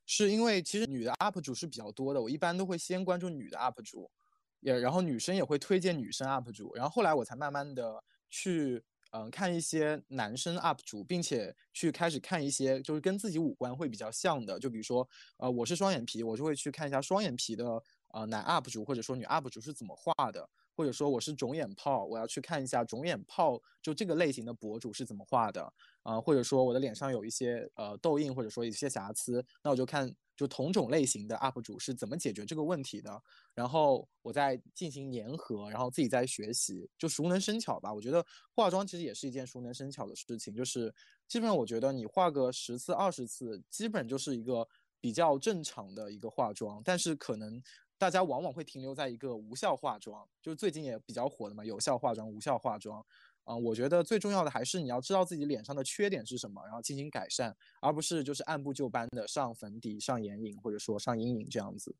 [0.04, 4.10] 是因为其实女的 UP 主是比较多的，我一般都会先关注女的 UP 主，
[4.58, 20.50] 也然后女生也会推荐女生 UP 主，然后后来我才慢慢的去嗯看一些男生 UP 主，并且去开始看一些就是跟自己五官会比较像的，就比如说呃我是双眼皮，我就会去看一下双眼皮的呃男 UP 主或者说女 UP 主是怎么画的。
[20.80, 25.70] 或者说我是肿眼泡，我要去看一下肿眼泡就这个类型的博主是怎么画的
[26.02, 26.18] 啊？
[26.18, 33.22] 或者说我的脸上有一些呃痘印，或者说一些瑕疵，那我就看就同种类型的 UP 主是怎么解决这个问题的，
[33.54, 37.92] 然后我再进行粘合，然后自己再学习，就熟能生巧吧。
[37.92, 38.24] 我觉得
[38.54, 40.90] 化妆其实也是一件熟能生巧的事情，就是
[41.28, 44.66] 基本上我觉得你画个十次二十次，基本就是一个
[44.98, 47.62] 比较正常的一个化妆，但是可能
[48.00, 53.04] 大家往往会停留在一个无效化妆，就是最近也比较火的嘛，有效化妆、无效化妆。
[53.44, 61.94] 啊，我觉得最重要的还是你要知道自己脸上的缺点是什么，然后进行改善，而不是就是按部就班的上粉底、上眼影或者说上阴影这样子。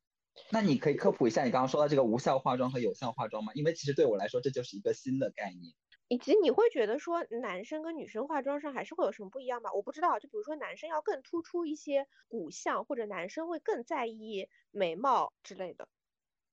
[0.50, 3.52] 那你可以科普一下你刚刚说的这个无效化妆和有效化妆吗？
[3.54, 5.74] 因为其实对我来说这就是一个新的概念。
[6.10, 9.70] 以及你会觉得说男生跟女生化妆上还是会有什么不一样吗？
[9.72, 15.88] 我不知道，就比如说男生要更突出一些骨相，或者男生会更在意眉毛之类的。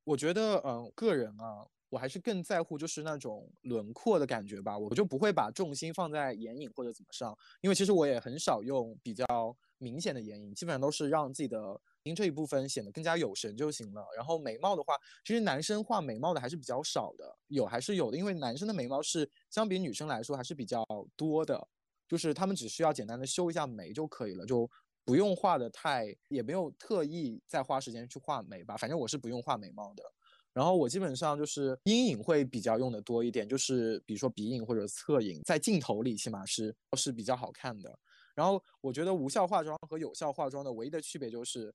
[0.03, 9.25] 我觉得，嗯，个人啊，我还是更在乎就是那种轮廓的感觉吧，我就不会把重心放在眼影或者怎么上，因为其实我也很少用比较
[9.79, 11.81] 明显的眼影，基本上都是让自己的。
[12.15, 14.05] 这一部分显得更加有神就行了。
[14.15, 14.95] 然后眉毛的话，
[15.25, 20.85] 其实男生画眉毛的还是比较少的，有还是有的，因为男生的眉毛是相比女生来说还是比较
[21.15, 21.67] 多的，
[22.07, 24.69] 就是他们只需要简单的修一下眉就可以了，就
[25.03, 28.75] 不用画的太，也没有特意再花时间去画眉吧。
[28.77, 30.03] 反正我是不用画眉毛的。
[30.53, 37.99] 然后我基本上就是阴影会比较用的多一点，就是比如说鼻影或者侧影，在镜头里起码是是比较好看的。
[38.33, 41.73] 然后我觉得无效化妆和有效化妆的唯一的区别就是。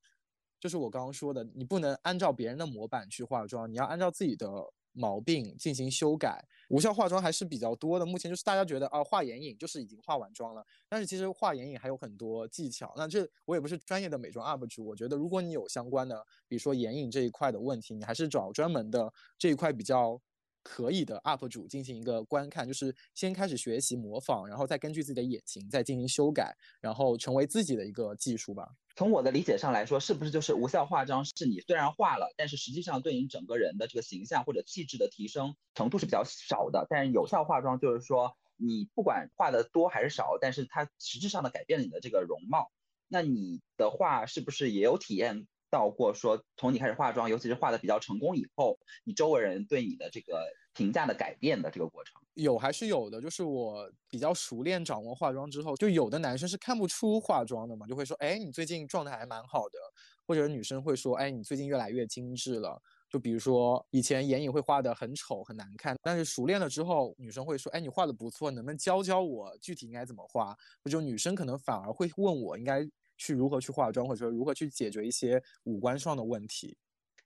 [0.63, 4.49] 就是我刚刚说的，你不能按照别人的模板去化妆，你要按照自己的
[4.93, 6.41] 毛病进行修改。
[6.69, 12.95] 无效化妆还是比较多的，目前就是大家觉得啊，画眼影就是已经化完妆了，但是其实画眼影还有很多技巧。
[12.97, 20.23] 那这我也不是专业的美妆 UP 主，我觉得如果你有相关的，比如说眼影这一块的问题，你还是找专门的这一块比较。
[20.63, 28.69] 可以的，UP 主进行一个观看，就是先开始学习模仿，然后再根据自己的眼型再进行修改，然后成为自己的一个技术吧。
[28.95, 36.87] 从我的理解上来说，是不是就是无效化妆是你虽然化了，但是实际上对你整个人的这个形象或者气质的提升程度是比较少的。
[36.91, 42.71] 但是有效化妆就是说你不管化的多还是少，但是它实质上的改变了你的这个容貌。
[43.09, 45.47] 那你的话是不是也有体验？
[45.73, 53.23] 到过说，从你开始化妆，尤其是化的比较成功以后，你周围人对你的这个评价的改变的这个过程，有还是有的。
[53.23, 59.79] 就是我比较熟练掌握化妆之后，就有的男生是看不出化妆的嘛，就会说，哎，你最近状态还蛮好的。
[60.27, 62.81] 或者女生会说，哎，你最近越来越精致了。
[63.11, 70.55] 就比如说以前眼影会画的很丑很难看，但是熟练了之后，女生会说，哎，你画的不错，能不能教教我具体应该怎么画？
[70.85, 72.87] 或者女生可能反而会问我应该。
[73.23, 76.77] 去如何去化妆，或者说如何去解决一些五官上的问题？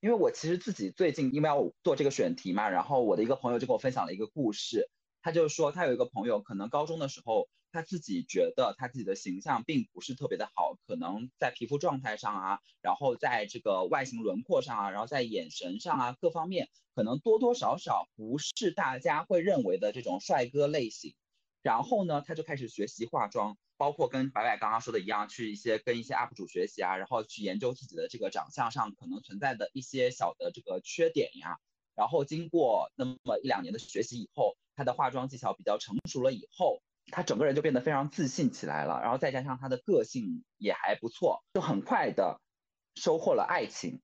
[0.01, 4.91] 因为我其实自己最近因为要做这个选题嘛，然后我的一个朋友就跟我分享了一个故事。
[5.23, 21.15] 他就是说，他有一个朋友，可能高中的时候，他自己觉得他自己的形象并不是特别的好，可能在皮肤状态上啊，然后在这个外形轮廓上啊，然后在眼神上啊，各方面可能多多少少不是大家会认为的这种帅哥类型。
[21.67, 23.57] 然后呢，他就开始学习化妆。
[23.79, 31.59] 包括跟白白刚刚说的一样，去一些跟一些 UP 主学习啊，然后去研究自己的这个长相上可能存在的一些小的这个缺点呀。
[31.95, 36.81] 然后经过那么一两年的学习以后，他的化妆技巧比较成熟了以后，
[37.13, 39.03] 他整个人就变得非常自信起来了。
[39.03, 42.41] 然后再加上他的个性也还不错，就很快的
[42.95, 44.01] 收获了爱情。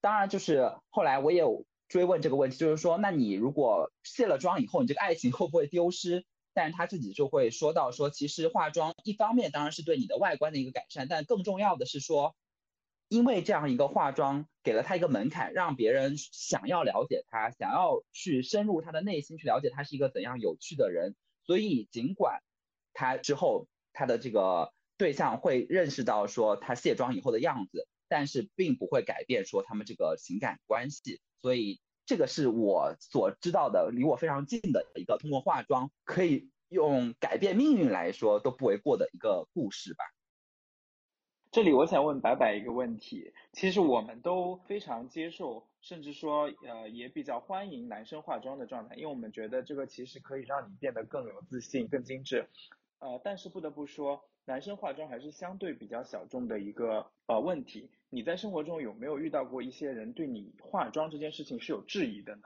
[0.00, 6.26] 当然，就是后来我也有追问这个问题，就是说，那你如果卸了妆以后，你这个爱情会不会丢失？
[6.54, 12.36] 但是他自己就会说到说，其实化妆一方面当然是对你的外观的一个改善，但更重要的是说，
[13.08, 22.40] 因为这样一个化妆给了他一个门槛，让别人想要了解他，想要去深入他的内心去了解他是一个怎样有趣的人，所以尽管
[22.92, 31.80] 他之后他的这个对象会认识到说他卸妆以后的样子，但是并不会改变说他们这个情感关系，所以。
[32.06, 40.04] 这个是我所知道的，离我非常近的一个通过化妆可以用改变命运来说都不为过的一个故事吧。
[41.50, 52.48] 这里我想问白白一个问题，其实我们都非常接受，甚至说呃也比较欢迎男生化妆的状态，因为我们觉得这个其实可以让你变得更有自信、更精致。
[52.98, 57.88] 呃，但是不得不说，男生化妆还是相对比较小众的一个呃问题。
[58.14, 62.42] 你在生活中有没有遇到过一些人对你化妆这件事情是有质疑的呢？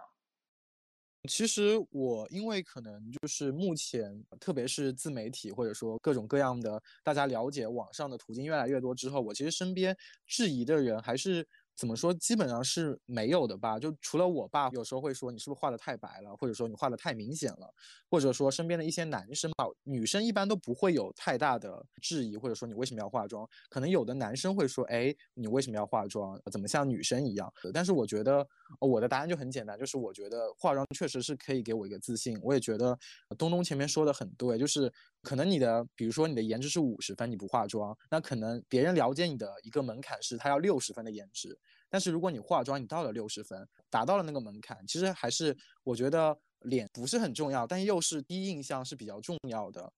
[1.29, 9.95] 其实我因为可能就是目前，特别是自媒体或者说各种各样的大家了解网上的途径越来越多之后，我其实身边
[10.27, 11.47] 质疑的人还是。
[11.79, 13.79] 怎么说，基本上是没有的吧？
[13.79, 17.73] 就除了我爸，有时候会说你是不是画的太白了，或者说你画的太明显了，
[18.11, 23.49] 或者说身边的一些男生吧，女生一般都不会有太大的质疑，或者说你为什么要化妆？
[23.71, 26.37] 可能有的男生会说，哎，你为什么要化妆？
[26.51, 27.53] 怎么像女生一样？
[27.73, 28.45] 但是我觉得
[28.81, 32.39] 我的答案就很简单，就是我觉得化妆确实是可以给我一个自信。
[32.43, 32.99] 我也觉得
[33.37, 34.93] 东东前面说的很对，就是
[35.23, 41.59] 可能你的，比如说你的颜值是五十分，你不化妆，那可能别人了解你的一个门槛是他要六十分的颜值。
[41.91, 49.93] 但是如果你化妆，你到了六十分，达到了那个门槛，其实还是我觉得脸不是很重要，但又是第一印象是比较重要的。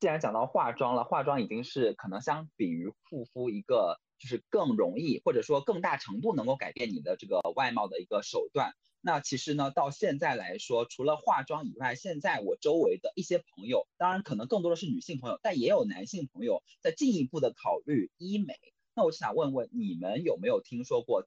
[0.00, 8.74] 既然讲到化妆了，化妆已经是可能相比于护肤一个就是更容易或者说更大程度能够改变你的这个外貌的一个手段。
[9.00, 18.54] 那其实呢，到现在来说，除了化妆以外，现在我周围的一些朋友，当然可能更多的是女性朋友，但也有男性朋友在进一步的考虑医美。
[18.94, 21.26] 那我想问问你们有没有听说过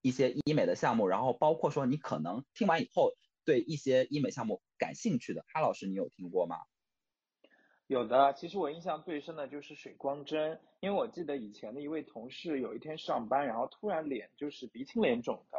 [0.00, 1.08] 一些医美的项目？
[1.08, 3.12] 然后包括说你可能听完以后
[3.44, 6.56] 对一些医美项目感兴趣的，哈老师你有听过吗？
[7.90, 15.58] 有的，其实我印象最深的就是水光针，因为我记得以前的一位同事有一天上班，然后突然脸就是鼻青脸肿的。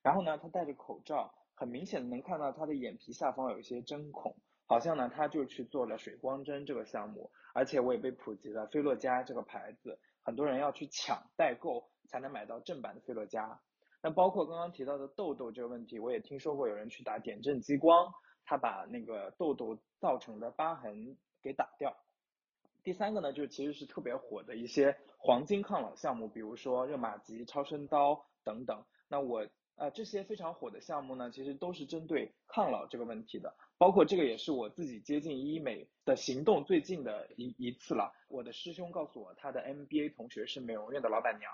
[0.00, 4.32] 然后呢，他戴着口罩，很明显的能看到他的眼皮下方有一些针孔，
[4.68, 13.60] 好像呢他就去做了水光针这个项目，而且我也被普及了菲洛嘉这个牌子，很多人要去抢代购才能买到正版的菲洛嘉。
[14.04, 18.08] 那包括刚刚提到的痘痘这个问题，我也听说过有人去打点阵激光，
[18.44, 21.96] 他把那个痘痘造成的疤痕给打掉。
[22.82, 28.84] 第三个呢，就是其实是特别火的一些黄金抗老项目，比如说热玛吉、超声刀等等。
[29.08, 29.46] 那我。
[29.74, 33.56] 啊，这些非常火的项目呢，其实都是针对抗老这个问题的。
[33.78, 38.12] 包括这个也是我自己接近医美的行动最近的一一次了。
[38.28, 41.50] 我的师兄告诉我，他的 MBA 同学是美容院的老板娘，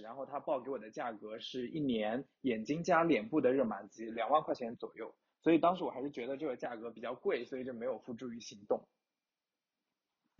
[0.00, 5.12] 然后他报给我的价格是一年眼睛加脸部的热玛吉两万块钱左右。
[5.42, 8.86] 所以当时我还是觉得这个价格比较贵，所以就没有付诸于行动。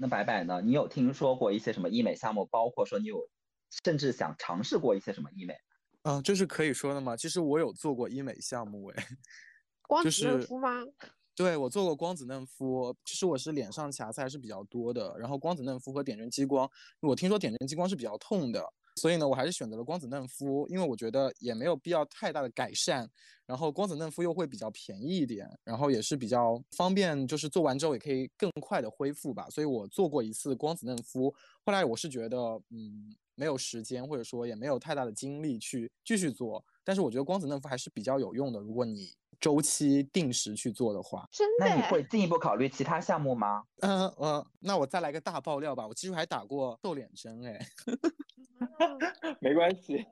[0.00, 0.62] 那白白呢？
[0.62, 2.46] 你有听说过一些什么医美项目？
[2.46, 3.28] 包括说你有
[3.84, 5.54] 甚至想尝试过一些什么医美？
[6.04, 7.16] 嗯，这是可以说的吗？
[7.16, 9.06] 其实我有做过医美项目， 哎，
[9.82, 10.84] 光子嫩肤吗？
[11.34, 12.94] 对，我做过光子嫩肤。
[13.04, 16.70] 其实我是脸上瑕疵还是比较多的，然后光子嫩肤和点阵激光，
[17.00, 18.64] 我听说点阵激光是比较痛的，
[18.98, 23.08] 所以呢，我还是选择了光子嫩肤，因为我觉得也没有必要太大的改善，
[23.46, 29.48] 然后光子嫩肤又会比较便宜一点，然后也是比较方便，就是做完之后也可以更快的恢复吧。
[29.48, 31.32] 所以我做过一次光子嫩肤，
[31.64, 32.36] 后来我是觉得，
[32.70, 33.14] 嗯。
[33.40, 38.58] 没有时间，或者说也没有太大的精力去继续做，但是我觉得光子嫩肤还是比较有用的。
[38.58, 41.66] 如果你周期定时去做的话，真的？
[41.66, 43.62] 那你会进一步考虑其他项目吗？
[43.80, 47.58] 嗯呃，那我再来个大爆料吧，我其实还打过瘦脸针，哎，
[49.38, 50.02] 没关系，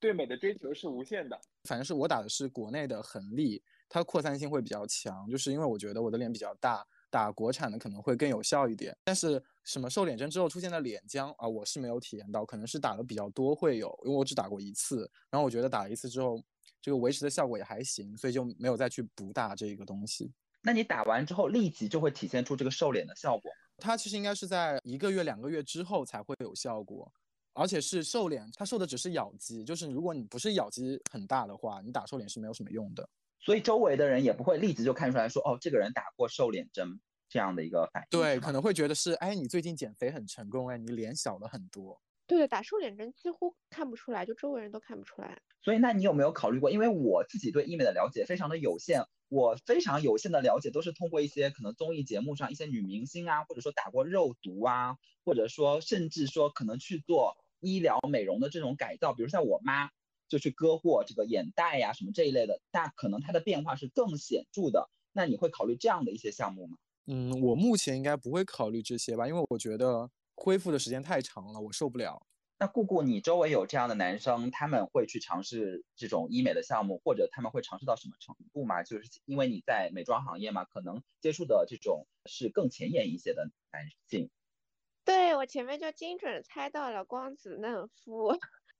[0.00, 1.40] 对美的追求是无限的。
[1.68, 6.84] 反正是我打的是国内的恒力，它扩散性会比较强，就是因为我觉得我的脸比较大。
[7.14, 16.42] 打国产的可能会更有效一点，但是什么瘦脸针之后出现的脸僵啊，我是没有体验到，可能是打的比较多会有，因为我只打过一次，然后我觉得打了一次之后，
[16.82, 20.32] 这个维持的效果也还行，所以就没有再去补打这个东西。
[20.60, 23.48] 那你打完之后立即就会体现出这个瘦脸的效果？
[23.78, 27.08] 它其实应该是在一个月、两个月之后才会有效果，
[27.52, 33.08] 而且是瘦脸，它瘦的只是咬肌，就是如果你不是咬肌很大的话，你打瘦脸是没有什么用的。
[33.38, 36.98] 所以周围的人也不会立即就看出来说，哦，这个人打过瘦脸针
[37.28, 38.06] 这样的一个反应。
[38.10, 42.00] 对，可能会觉得是，哎，你最近减肥很成功，哎，你脸小了很多。
[42.26, 45.40] 对，打瘦脸针几乎看不出来，就周围人都看不出来。
[45.62, 46.70] 所以，那你有没有考虑过？
[46.70, 59.90] 因为我自己对医美的了解非常的有限，我非常有限的了解都是通过一些可能综艺节目上一些女明星啊，或者说打过肉毒啊，或者说甚至说可能去做医疗美容的这种改造，比如像我妈。
[60.26, 64.90] 就去割过这个眼袋呀，什么这一类的，那可能它的变化是更显著的。
[65.12, 66.78] 那你会考虑这样的一些项目吗？
[67.06, 72.26] 嗯，我目前应该不会考虑这些吧，因为我觉得恢复的时间太长了，我受不了。
[72.58, 78.82] 那顾顾，你周围有这样的男生，他们会去尝试这种医美的项目，或者他们会尝试到什么程度吗？
[78.84, 84.30] 就是因为你在美妆行业嘛，可能接触的这种是更前沿一些的男性。
[85.04, 88.32] 对我前面就精准猜到了光子嫩肤。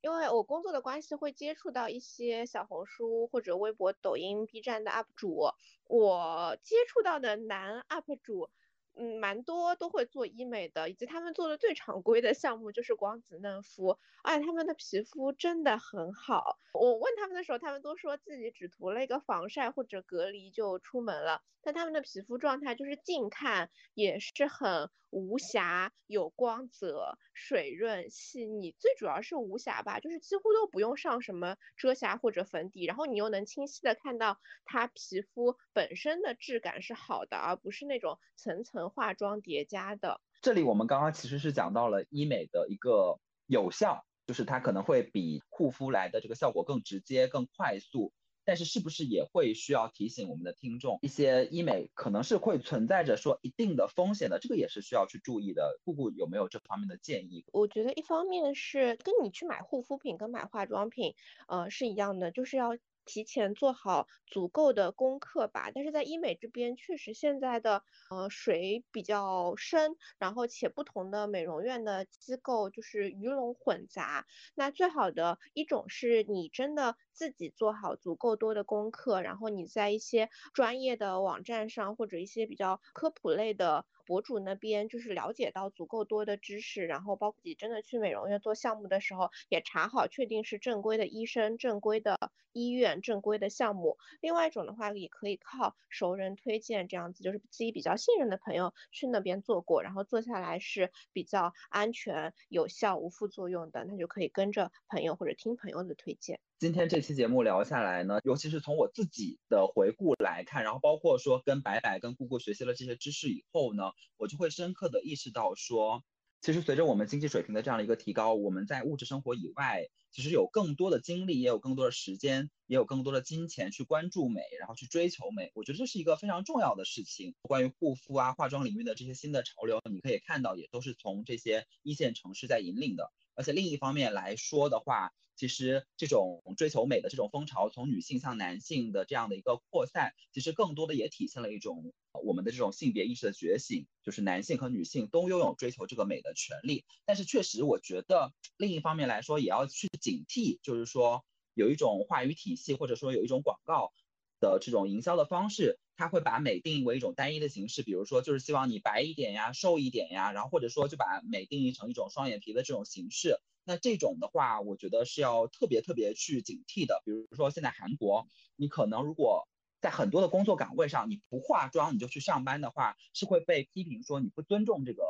[0.05, 5.49] 因为我工作的关系，会接触到一些小红书或者微博、抖音、B 站的 UP 主，
[5.87, 8.51] 我接触到的男 UP 主。
[8.97, 16.57] 嗯，蛮多都会做医美的，以及他们做的最常规的项目就是光子嫩肤，而且他们的皮肤真的很好。
[16.73, 38.84] 我问他们的时候，他们都说自己只涂了一个防晒或者隔离就出门了，但他们的皮肤状态就是近看也是很无瑕、有光泽、水润细腻，最主要是无瑕吧，就是几乎都不用上什么遮瑕或者粉底，然后你又能清晰的看到它皮肤本身的质感是好的，而不是那种层层。
[38.89, 48.13] 化妆叠加的，这里我们刚刚其实是讲到了医美的一个有效，就是它可能会比护肤来的这个效果更直接、更快速。
[48.47, 55.79] 但是是不是也会需要提醒我们的听众，一些医美可能是会存在着说一定的风险的，这个也是需要去注意的。
[55.83, 57.43] 顾顾有没有这方面的建议？
[57.51, 61.15] 我觉得一方面是跟你去买护肤品跟买化妆品，
[61.47, 62.77] 呃是一样的，就是要。
[63.05, 74.25] 提前做好足够的功课吧，但是在医美这边确实现在的呃水比较深，然后且不同的美容院的机构就是鱼龙混杂。
[74.55, 83.85] 那最好的一种是你真的自己做好足够多的功课，然后你在一些专业的网站上或者一些比较科普类的。
[84.05, 93.97] 博主那边就是了解到足够多的知识，然后包括你真的去美容院做项目的时候，也查好确定是正规的医生、正规的医院、正规的项目。
[94.21, 106.39] 另外一种的话，也可以靠熟人推荐，这样子就是自己比较信任的朋友去那边做过，然后做下来是比较安全、有效、无副作用的，那就可以跟着朋友或者听朋友的推荐。
[106.57, 116.01] 今天这期节目聊下来呢，尤其是从我自己的回顾来看，然后包括说跟白白、跟姑姑学习了这些知识以后呢，我就会深刻的意识到说，
[116.39, 125.51] 其实随着我们经济水平的这样的一个提高，我们在物质生活以外，其实有更多的精力，也有更多的时间，也有更多的金钱去关注美，然后去追求美。
[125.55, 127.35] 我觉得这是一个非常重要的事情。
[127.41, 133.11] 关于护肤啊、化妆领域的这些新的潮流，你可以看到，也都是从这些一线城市在引领的。
[133.37, 146.85] 而且另一方面来说的话，其实这种追求美的这种风潮，从女性向男性的这样的一个扩散，其实更多的也体现了一种我们的这种性别意识的觉醒，就是男性和女性都拥有追求这个美的权利。
[147.05, 153.91] 但是确实，我觉得另一方面来说，也要去警惕，就是说有一种话语体系，或者说有一种广告
[154.39, 155.79] 的这种营销的方式。
[155.97, 163.39] 他会把美定义为一种单一的形式，比如说就是希望你白一点呀、瘦一点呀，然后或者说就把美定义成一种双眼皮的这种形式。
[163.63, 167.01] 那这种的话，我觉得是要特别特别去警惕的。
[167.05, 169.47] 比如说现在韩国，你可能如果
[169.81, 175.03] 在很多的工作岗位上你不化妆你就去上班的话，是会被批评说你不尊重这个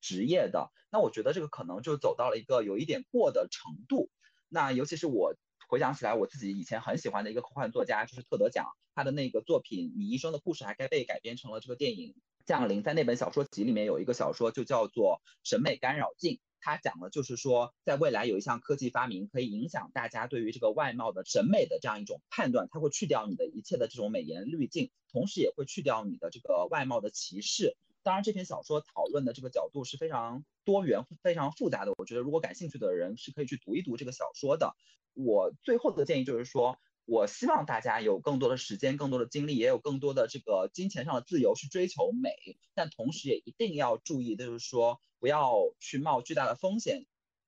[0.00, 0.70] 职业的。
[0.90, 4.10] 那我觉得这个可能就走到了一个有一点过的程度。
[4.48, 5.34] 那尤其是我。
[5.70, 12.08] 回想起来，我自己以前很喜欢的一个科幻作家就是特德奖，他的那个作品《你一生的故事》还该被改编成了这个电影
[12.44, 12.80] 《降临》。
[12.82, 27.76] 在那本小说集里面有一个小说就叫做《审美干扰镜》，它讲的就是说，在未来有一项科技发明可以影响大家对于这个外貌的审美的这样一种判断，它会去掉你的一切的这种美颜滤镜，同时也会去掉你的这个外貌的歧视。
[28.02, 31.92] 当然，这篇小说讨论的这个角度是非常多元、非常复杂的。
[31.98, 34.74] 我觉得，如果感兴趣的人是可以去读一读这个小说的。
[35.12, 42.30] 我最后的建议就是说，我希望大家有更多的时间、更多的精力，也有更多的这个金钱上的自由去追求美，
[42.74, 47.06] 但同时也一定要注意，就是说不要去冒巨大的风险，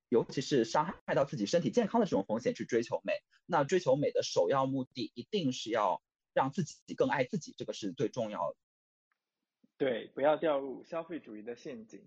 [0.09, 3.13] 尤其是伤害到自己身体健康的这种风险去追求美。
[3.45, 6.01] 那追求美的首要目的，一定是要
[6.33, 8.57] 让自己更爱自己，这个是最重要的。
[9.83, 12.01] 对，不要掉入消费主义的陷阱。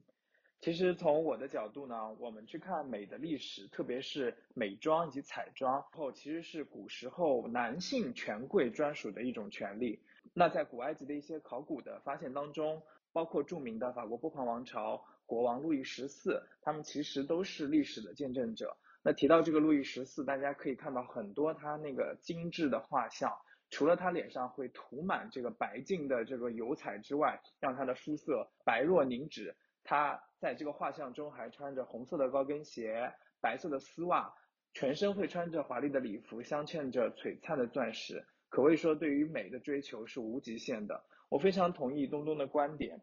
[0.61, 10.01] 其实从我的角度呢，我们去看美的历史，特别是美妆以及彩妆后，其实是古时候男性权贵专属的一种权利。
[10.33, 18.75] 那在古埃及的一些考古的发现当中，包括著名的法国波旁王朝国王路易十四，他们其实都是历史的见证者。
[19.03, 23.31] 那提到这个路易十四，大家可以看到很多他那个精致的画像。
[23.71, 29.55] 除了他脸上会涂满这个白净的这个油彩之外，让他的肤色白若凝脂。
[29.83, 34.35] 他在这个画像中还穿着红色的高跟鞋、白色的丝袜，
[34.73, 41.05] 全身会穿着华丽的礼服，镶嵌着璀璨的钻石，可谓说对于美的追求是无极限的。
[41.29, 43.01] 我非常同意东东的观点，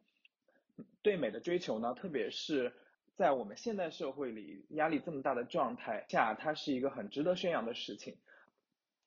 [1.01, 2.73] 对美的追求呢，特别是
[3.15, 8.17] 在我们现代社会里压力这么大的状态下，它是一个很值得宣扬的事情。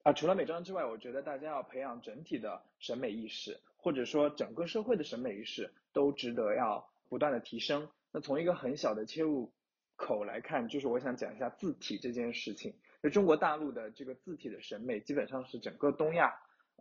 [0.06, 7.88] 啊，除了美妆之外，我觉得大家要培养整体的审美意识，或者说整个社会的审美意识都值得要不断的提升。
[8.12, 9.50] 那从一个很小的切入
[9.96, 12.72] 口来看，就是我想讲一下字体这件事情。
[13.02, 16.32] 就中国大陆的这个字体的审美，基本上是整个东亚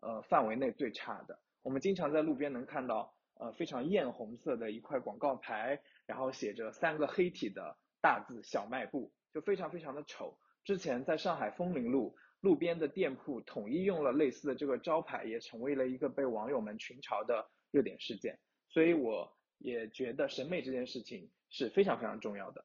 [0.03, 1.39] 呃范围内最差的。
[1.63, 10.37] 我们经常在路边能看到呃非常艳红色的一块广告牌，然后写着三个黑体的大字“小卖部”，就非常非常的丑。
[10.63, 12.15] 之前在上海枫林路。
[12.45, 18.37] 路边的店铺统一用了类似的这个招牌，也成为了一个被网友们群嘲的热点事件。
[18.69, 22.63] 所以我也觉得审美这件事情是非常非常重要的。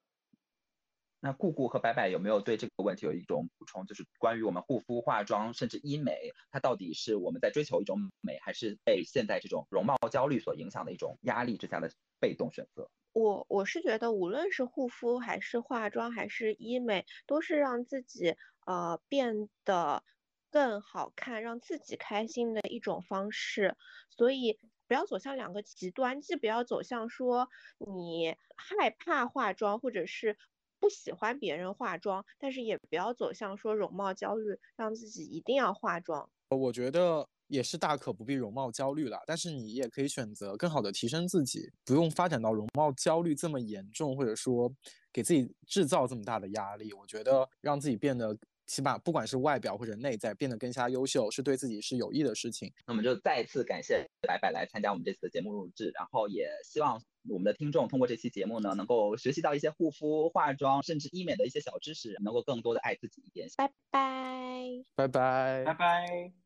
[1.19, 3.87] 那顾顾和白白有没有对这个问题有一种补充？
[3.87, 12.91] 就是关于我们护肤、化妆，甚至医美，它到底是我们在追求一种美，还是被现在这种容貌焦虑所影响的一种压力之下的被动选择？
[13.13, 18.37] 我我是觉得，无论是护肤还是化妆还是医美，都是让自己
[18.67, 20.03] 呃变得
[20.51, 23.77] 更好看，让自己开心的一种方式。
[24.11, 27.49] 所以不要走向两个极端，既不要走向说
[27.79, 30.37] 你害怕化妆，或者是
[30.79, 36.31] 不喜欢别人化妆，但是也不要走向说容貌焦虑，让自己一定要化妆。
[36.51, 44.73] 我觉得也是大可不必容貌焦虑了，但是你也可以选择更好的提升自己，不用发展到容貌焦虑这么严重，或者说
[45.13, 46.93] 给自己制造这么大的压力。
[46.93, 48.35] 我觉得让自己变得。
[48.67, 52.73] 起码不管是外表或者内在变得更加优秀，是对自己是有益的事情。
[52.87, 63.49] 那我们就再次感谢白白来参加我们这次的节目录制，然后也希望我们的听众通过这期节目呢，能够学习到一些护肤、化妆，甚至医美的一些小知识，能够更多的爱自己一点。
[63.57, 66.41] 拜拜，拜拜，拜拜。